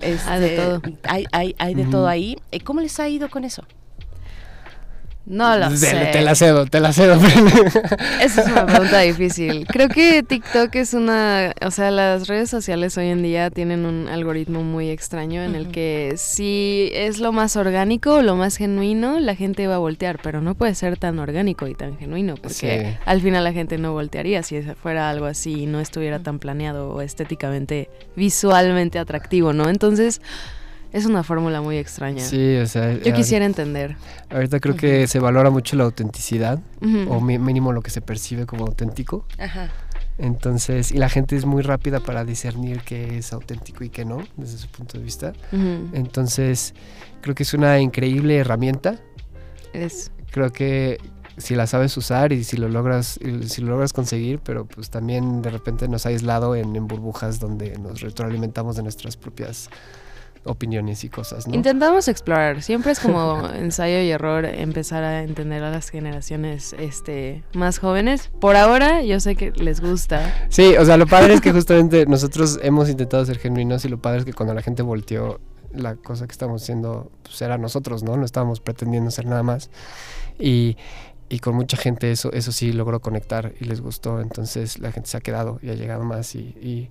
Este, 0.00 0.30
hay 0.30 0.40
de 0.40 0.56
todo. 0.56 0.82
Hay, 1.04 1.24
hay, 1.32 1.54
hay 1.58 1.74
de 1.74 1.84
todo 1.84 2.06
ahí. 2.06 2.36
Eh, 2.52 2.60
¿Cómo 2.60 2.80
les 2.80 2.98
ha 3.00 3.08
ido 3.08 3.28
con 3.28 3.44
eso? 3.44 3.64
No 5.28 5.56
lo 5.58 5.70
sé. 5.76 6.08
Te 6.10 6.22
la 6.22 6.34
cedo, 6.34 6.66
te 6.66 6.80
la 6.80 6.92
cedo. 6.92 7.14
Esa 8.20 8.42
es 8.42 8.46
una 8.46 8.66
pregunta 8.66 9.00
difícil. 9.00 9.66
Creo 9.66 9.88
que 9.88 10.22
TikTok 10.22 10.74
es 10.74 10.94
una, 10.94 11.54
o 11.64 11.70
sea, 11.70 11.90
las 11.90 12.28
redes 12.28 12.48
sociales 12.48 12.96
hoy 12.96 13.08
en 13.08 13.22
día 13.22 13.50
tienen 13.50 13.84
un 13.84 14.08
algoritmo 14.08 14.62
muy 14.62 14.88
extraño 14.88 15.42
en 15.42 15.54
el 15.54 15.68
que 15.68 16.14
si 16.16 16.90
es 16.94 17.18
lo 17.18 17.32
más 17.32 17.56
orgánico, 17.56 18.22
lo 18.22 18.36
más 18.36 18.56
genuino, 18.56 19.20
la 19.20 19.34
gente 19.34 19.66
va 19.66 19.74
a 19.74 19.78
voltear, 19.78 20.18
pero 20.22 20.40
no 20.40 20.54
puede 20.54 20.74
ser 20.74 20.96
tan 20.96 21.18
orgánico 21.18 21.66
y 21.66 21.74
tan 21.74 21.98
genuino, 21.98 22.34
porque 22.36 22.96
al 23.04 23.20
final 23.20 23.44
la 23.44 23.52
gente 23.52 23.76
no 23.76 23.92
voltearía 23.92 24.42
si 24.42 24.62
fuera 24.82 25.10
algo 25.10 25.26
así 25.26 25.62
y 25.62 25.66
no 25.66 25.80
estuviera 25.80 26.20
tan 26.20 26.38
planeado 26.38 26.90
o 26.90 27.02
estéticamente, 27.02 27.90
visualmente 28.16 28.98
atractivo, 28.98 29.52
¿no? 29.52 29.68
Entonces, 29.68 30.22
es 30.92 31.06
una 31.06 31.22
fórmula 31.22 31.60
muy 31.60 31.76
extraña. 31.78 32.22
Sí, 32.22 32.56
o 32.56 32.66
sea. 32.66 32.98
Yo 32.98 33.12
quisiera 33.14 33.44
entender. 33.44 33.96
Ahorita 34.30 34.60
creo 34.60 34.76
que 34.76 35.06
se 35.06 35.18
valora 35.18 35.50
mucho 35.50 35.76
la 35.76 35.84
autenticidad, 35.84 36.60
o 37.08 37.20
mínimo 37.20 37.72
lo 37.72 37.82
que 37.82 37.90
se 37.90 38.00
percibe 38.00 38.46
como 38.46 38.64
auténtico. 38.64 39.24
Ajá. 39.38 39.70
Entonces, 40.18 40.90
y 40.90 40.98
la 40.98 41.08
gente 41.08 41.36
es 41.36 41.44
muy 41.44 41.62
rápida 41.62 42.00
para 42.00 42.24
discernir 42.24 42.80
qué 42.80 43.18
es 43.18 43.32
auténtico 43.32 43.84
y 43.84 43.88
qué 43.88 44.04
no, 44.04 44.24
desde 44.36 44.58
su 44.58 44.68
punto 44.68 44.98
de 44.98 45.04
vista. 45.04 45.32
Entonces, 45.92 46.74
creo 47.20 47.34
que 47.34 47.44
es 47.44 47.54
una 47.54 47.78
increíble 47.78 48.36
herramienta. 48.36 48.96
Es. 49.72 50.10
Creo 50.30 50.50
que 50.50 50.98
si 51.36 51.54
la 51.54 51.68
sabes 51.68 51.96
usar 51.96 52.32
y 52.32 52.42
si 52.42 52.56
lo 52.56 52.68
logras, 52.68 53.20
si 53.46 53.62
lo 53.62 53.68
logras 53.68 53.92
conseguir, 53.92 54.40
pero 54.40 54.64
pues 54.64 54.90
también 54.90 55.40
de 55.40 55.50
repente 55.50 55.86
nos 55.86 56.04
ha 56.04 56.08
aislado 56.08 56.56
en 56.56 56.88
burbujas 56.88 57.38
donde 57.38 57.78
nos 57.78 58.00
retroalimentamos 58.00 58.74
de 58.74 58.82
nuestras 58.82 59.16
propias 59.16 59.70
opiniones 60.48 61.04
y 61.04 61.08
cosas. 61.08 61.46
¿no? 61.46 61.54
Intentamos 61.54 62.08
explorar, 62.08 62.62
siempre 62.62 62.92
es 62.92 63.00
como 63.00 63.48
ensayo 63.54 64.00
y 64.00 64.10
error 64.10 64.44
empezar 64.44 65.04
a 65.04 65.22
entender 65.22 65.62
a 65.62 65.70
las 65.70 65.90
generaciones 65.90 66.74
este, 66.78 67.44
más 67.54 67.78
jóvenes. 67.78 68.30
Por 68.40 68.56
ahora 68.56 69.02
yo 69.02 69.20
sé 69.20 69.36
que 69.36 69.52
les 69.52 69.80
gusta. 69.80 70.46
Sí, 70.48 70.76
o 70.76 70.84
sea, 70.84 70.96
lo 70.96 71.06
padre 71.06 71.34
es 71.34 71.40
que 71.40 71.52
justamente 71.52 72.06
nosotros 72.06 72.58
hemos 72.62 72.88
intentado 72.88 73.24
ser 73.24 73.38
genuinos 73.38 73.84
y 73.84 73.88
lo 73.88 73.98
padre 73.98 74.20
es 74.20 74.24
que 74.24 74.32
cuando 74.32 74.54
la 74.54 74.62
gente 74.62 74.82
volteó 74.82 75.40
la 75.72 75.96
cosa 75.96 76.26
que 76.26 76.32
estamos 76.32 76.62
haciendo 76.62 77.10
pues 77.22 77.40
era 77.42 77.58
nosotros, 77.58 78.02
¿no? 78.02 78.16
No 78.16 78.24
estábamos 78.24 78.60
pretendiendo 78.60 79.10
ser 79.10 79.26
nada 79.26 79.42
más. 79.42 79.70
Y, 80.38 80.76
y 81.28 81.40
con 81.40 81.54
mucha 81.54 81.76
gente 81.76 82.10
eso, 82.10 82.32
eso 82.32 82.52
sí 82.52 82.72
logró 82.72 83.00
conectar 83.00 83.52
y 83.60 83.64
les 83.64 83.80
gustó, 83.80 84.20
entonces 84.20 84.78
la 84.78 84.92
gente 84.92 85.10
se 85.10 85.16
ha 85.16 85.20
quedado 85.20 85.58
y 85.62 85.70
ha 85.70 85.74
llegado 85.74 86.04
más 86.04 86.34
y 86.34 86.38
y 86.38 86.88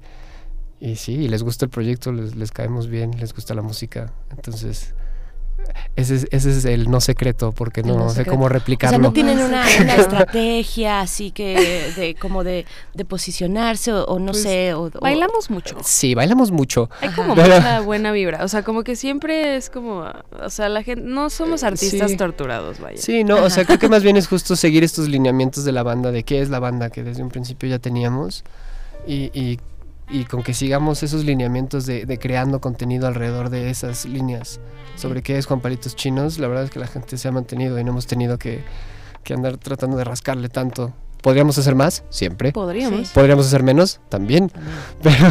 sí, 0.95 1.27
les 1.27 1.43
gusta 1.43 1.65
el 1.65 1.71
proyecto, 1.71 2.11
les, 2.11 2.35
les 2.35 2.51
caemos 2.51 2.87
bien, 2.87 3.11
les 3.19 3.33
gusta 3.33 3.53
la 3.53 3.61
música. 3.61 4.13
Entonces, 4.31 4.93
ese 5.95 6.15
es, 6.15 6.27
ese 6.29 6.51
es 6.51 6.65
el 6.65 6.91
no 6.91 7.01
secreto, 7.01 7.51
porque 7.51 7.81
no, 7.81 8.09
sé 8.09 8.25
cómo 8.25 8.49
replicarlo. 8.49 8.97
O 8.97 8.99
sea, 8.99 9.07
no 9.09 9.13
tienen 9.13 9.39
una, 9.39 9.67
estrategia 9.97 11.01
así 11.01 11.31
que 11.31 11.91
de 11.95 12.15
como 12.15 12.43
de, 12.43 12.65
posicionarse 13.07 13.91
o, 13.91 14.19
no 14.19 14.31
pues, 14.31 14.43
sé. 14.43 14.73
O, 14.75 14.91
bailamos 15.01 15.49
mucho. 15.49 15.77
Sí, 15.83 16.13
bailamos 16.13 16.51
mucho. 16.51 16.89
Hay 17.01 17.09
como 17.09 17.35
mucha 17.35 17.81
buena 17.81 18.11
vibra. 18.11 18.43
O 18.43 18.47
sea, 18.47 18.63
como 18.63 18.83
que 18.83 18.95
siempre 18.95 19.57
es 19.57 19.69
como, 19.69 20.05
o 20.39 20.49
sea, 20.49 20.69
la 20.69 20.83
gente, 20.83 21.01
no 21.01 21.29
somos 21.29 21.63
artistas 21.63 22.15
torturados, 22.15 22.79
vaya. 22.79 23.01
Sí, 23.01 23.23
no, 23.23 23.43
o 23.43 23.49
sea, 23.49 23.65
creo 23.65 23.79
que 23.79 23.89
más 23.89 24.03
bien 24.03 24.17
es 24.17 24.27
justo 24.27 24.55
seguir 24.55 24.83
estos 24.83 25.09
lineamientos 25.09 25.65
de 25.65 25.71
la 25.71 25.83
banda, 25.83 26.11
de 26.11 26.23
qué 26.23 26.41
es 26.41 26.49
la 26.49 26.59
banda 26.59 26.89
que 26.91 27.03
desde 27.03 27.23
un 27.23 27.29
principio 27.29 27.67
ya 27.67 27.79
teníamos 27.79 28.43
y, 29.07 29.31
y 29.33 29.59
y 30.09 30.25
con 30.25 30.43
que 30.43 30.53
sigamos 30.53 31.03
esos 31.03 31.25
lineamientos 31.25 31.85
de, 31.85 32.05
de, 32.05 32.17
creando 32.17 32.61
contenido 32.61 33.07
alrededor 33.07 33.49
de 33.49 33.69
esas 33.69 34.05
líneas 34.05 34.59
sobre 34.95 35.21
qué 35.21 35.37
es 35.37 35.45
Juan 35.45 35.61
Palitos 35.61 35.95
Chinos, 35.95 36.39
la 36.39 36.47
verdad 36.47 36.63
es 36.63 36.69
que 36.71 36.79
la 36.79 36.87
gente 36.87 37.17
se 37.17 37.27
ha 37.27 37.31
mantenido 37.31 37.79
y 37.79 37.83
no 37.83 37.91
hemos 37.91 38.07
tenido 38.07 38.37
que, 38.37 38.63
que 39.23 39.33
andar 39.33 39.57
tratando 39.57 39.97
de 39.97 40.03
rascarle 40.03 40.49
tanto 40.49 40.93
¿Podríamos 41.21 41.57
hacer 41.57 41.75
más? 41.75 42.03
Siempre. 42.09 42.51
Podríamos. 42.51 43.09
¿Podríamos 43.09 43.47
hacer 43.47 43.63
menos? 43.63 43.99
También. 44.09 44.51
Pero, 45.01 45.27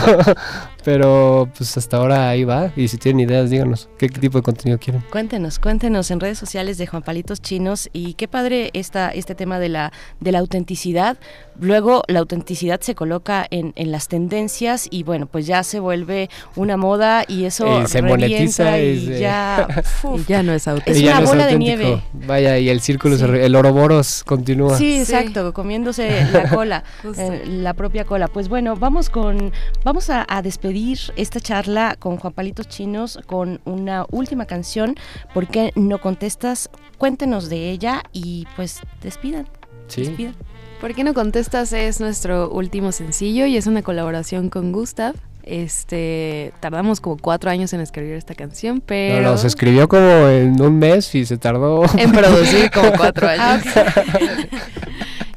pero 0.87 1.49
pues 1.57 1.77
hasta 1.77 1.96
ahora 1.96 2.29
ahí 2.29 2.44
va. 2.44 2.70
Y 2.77 2.87
si 2.87 2.96
tienen 2.96 3.29
ideas, 3.29 3.51
díganos 3.51 3.88
qué, 3.99 4.09
tipo 4.09 4.38
de 4.38 4.42
contenido 4.42 4.79
quieren. 4.79 5.03
Cuéntenos, 5.11 5.59
cuéntenos 5.59 6.12
en 6.12 6.20
redes 6.20 6.38
sociales 6.38 6.79
de 6.79 6.87
Juan 6.87 7.03
Palitos 7.03 7.42
Chinos. 7.42 7.90
Y 7.92 8.14
qué 8.14 8.29
padre 8.29 8.70
esta, 8.72 9.11
este 9.11 9.35
tema 9.35 9.59
de 9.59 9.68
la, 9.68 9.92
de 10.20 10.31
la 10.31 10.38
autenticidad. 10.38 11.18
Luego 11.59 12.05
la 12.07 12.20
autenticidad 12.20 12.81
se 12.83 12.94
coloca 12.94 13.49
en, 13.51 13.72
en 13.75 13.90
las 13.90 14.07
tendencias 14.07 14.87
y 14.88 15.03
bueno, 15.03 15.27
pues 15.27 15.46
ya 15.49 15.64
se 15.64 15.81
vuelve 15.81 16.31
una 16.55 16.77
moda 16.77 17.25
y 17.27 17.46
eso 17.46 17.83
eh, 17.83 17.88
se 17.88 18.03
monetiza 18.03 18.79
y 18.79 19.18
ya, 19.18 19.66
ya 20.29 20.44
no 20.44 20.53
es 20.53 20.68
auténtico. 20.68 21.09
Es 21.09 21.18
una 21.18 21.27
bola 21.27 21.46
de 21.46 21.59
nieve. 21.59 22.01
Vaya, 22.12 22.59
y 22.59 22.68
el 22.68 22.81
círculo, 22.81 23.16
el 23.16 23.57
oroboros 23.57 24.22
continúa. 24.22 24.79
Sí, 24.79 25.01
exacto, 25.01 25.53
la 25.57 26.49
cola, 26.51 26.85
eh, 27.16 27.42
la 27.46 27.75
propia 27.75 28.05
cola. 28.05 28.29
Pues 28.29 28.49
bueno, 28.49 28.77
vamos 28.77 29.11
con, 29.11 29.51
vamos 29.83 30.11
a, 30.11 30.27
despedir 30.42 30.75
esta 31.16 31.40
charla 31.40 31.96
con 31.98 32.18
Juan 32.18 32.34
Palitos 32.34 32.68
Chinos 32.68 33.18
con 33.26 33.60
una 33.64 34.04
última 34.10 34.44
canción. 34.44 34.94
¿Por 35.32 35.46
qué 35.46 35.72
no 35.74 36.00
contestas? 36.00 36.68
Cuéntenos 36.98 37.48
de 37.48 37.70
ella 37.70 38.02
y 38.12 38.46
pues 38.56 38.80
despidan. 39.00 39.48
Sí. 39.88 40.34
¿Por 40.80 40.94
qué 40.94 41.04
no 41.04 41.14
contestas? 41.14 41.72
Es 41.72 42.00
nuestro 42.00 42.50
último 42.50 42.92
sencillo 42.92 43.46
y 43.46 43.56
es 43.56 43.66
una 43.66 43.82
colaboración 43.82 44.50
con 44.50 44.72
Gustav. 44.72 45.14
Este, 45.46 46.52
tardamos 46.59 47.00
como 47.00 47.16
cuatro 47.16 47.50
años 47.50 47.72
en 47.72 47.80
escribir 47.80 48.14
esta 48.14 48.35
canción, 48.35 48.82
pero... 48.85 49.30
No, 49.30 49.38
se 49.38 49.46
escribió 49.46 49.87
como 49.87 50.28
en 50.28 50.61
un 50.61 50.76
mes 50.80 51.14
y 51.14 51.24
se 51.24 51.38
tardó... 51.38 51.85
En 51.96 52.11
producir 52.12 52.68
como 52.72 52.90
cuatro 52.92 53.28
años. 53.28 53.64
Ah, 53.76 54.02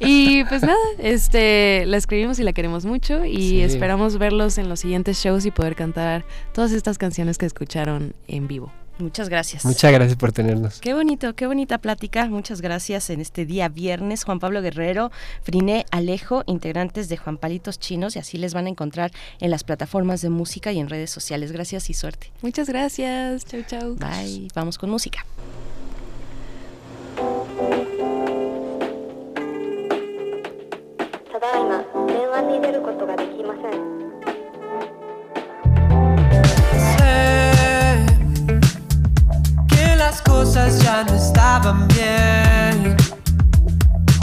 y 0.00 0.42
pues 0.44 0.62
nada, 0.62 0.76
este, 0.98 1.84
la 1.86 1.96
escribimos 1.96 2.40
y 2.40 2.42
la 2.42 2.52
queremos 2.52 2.84
mucho 2.84 3.24
y 3.24 3.60
esperamos 3.60 4.18
verlos 4.18 4.58
en 4.58 4.68
los 4.68 4.80
siguientes 4.80 5.16
shows 5.16 5.46
y 5.46 5.52
poder 5.52 5.76
cantar 5.76 6.24
todas 6.52 6.72
estas 6.72 6.98
canciones 6.98 7.38
que 7.38 7.46
escucharon 7.46 8.12
en 8.26 8.48
vivo. 8.48 8.72
Muchas 9.00 9.28
gracias. 9.28 9.64
Muchas 9.64 9.92
gracias 9.92 10.16
por 10.16 10.32
tenernos. 10.32 10.80
Qué 10.80 10.94
bonito, 10.94 11.34
qué 11.34 11.46
bonita 11.46 11.78
plática. 11.78 12.26
Muchas 12.26 12.60
gracias 12.60 13.10
en 13.10 13.20
este 13.20 13.46
día 13.46 13.68
viernes. 13.68 14.24
Juan 14.24 14.38
Pablo 14.38 14.62
Guerrero, 14.62 15.10
Friné 15.42 15.86
Alejo, 15.90 16.42
integrantes 16.46 17.08
de 17.08 17.16
Juan 17.16 17.36
Palitos 17.36 17.78
Chinos, 17.78 18.16
y 18.16 18.18
así 18.18 18.38
les 18.38 18.54
van 18.54 18.66
a 18.66 18.68
encontrar 18.68 19.10
en 19.40 19.50
las 19.50 19.64
plataformas 19.64 20.22
de 20.22 20.30
música 20.30 20.72
y 20.72 20.78
en 20.78 20.88
redes 20.88 21.10
sociales. 21.10 21.52
Gracias 21.52 21.90
y 21.90 21.94
suerte. 21.94 22.32
Muchas 22.42 22.68
gracias. 22.68 23.44
Chau, 23.44 23.62
chau. 23.66 23.96
Bye. 23.96 24.48
Vamos 24.54 24.78
con 24.78 24.90
música. 24.90 25.24
Las 40.10 40.22
cosas 40.22 40.82
ya 40.82 41.04
no 41.04 41.14
estaban 41.14 41.86
bien. 41.86 42.96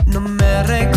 No 0.05 0.19
me 0.19 0.63
reconoces 0.63 0.96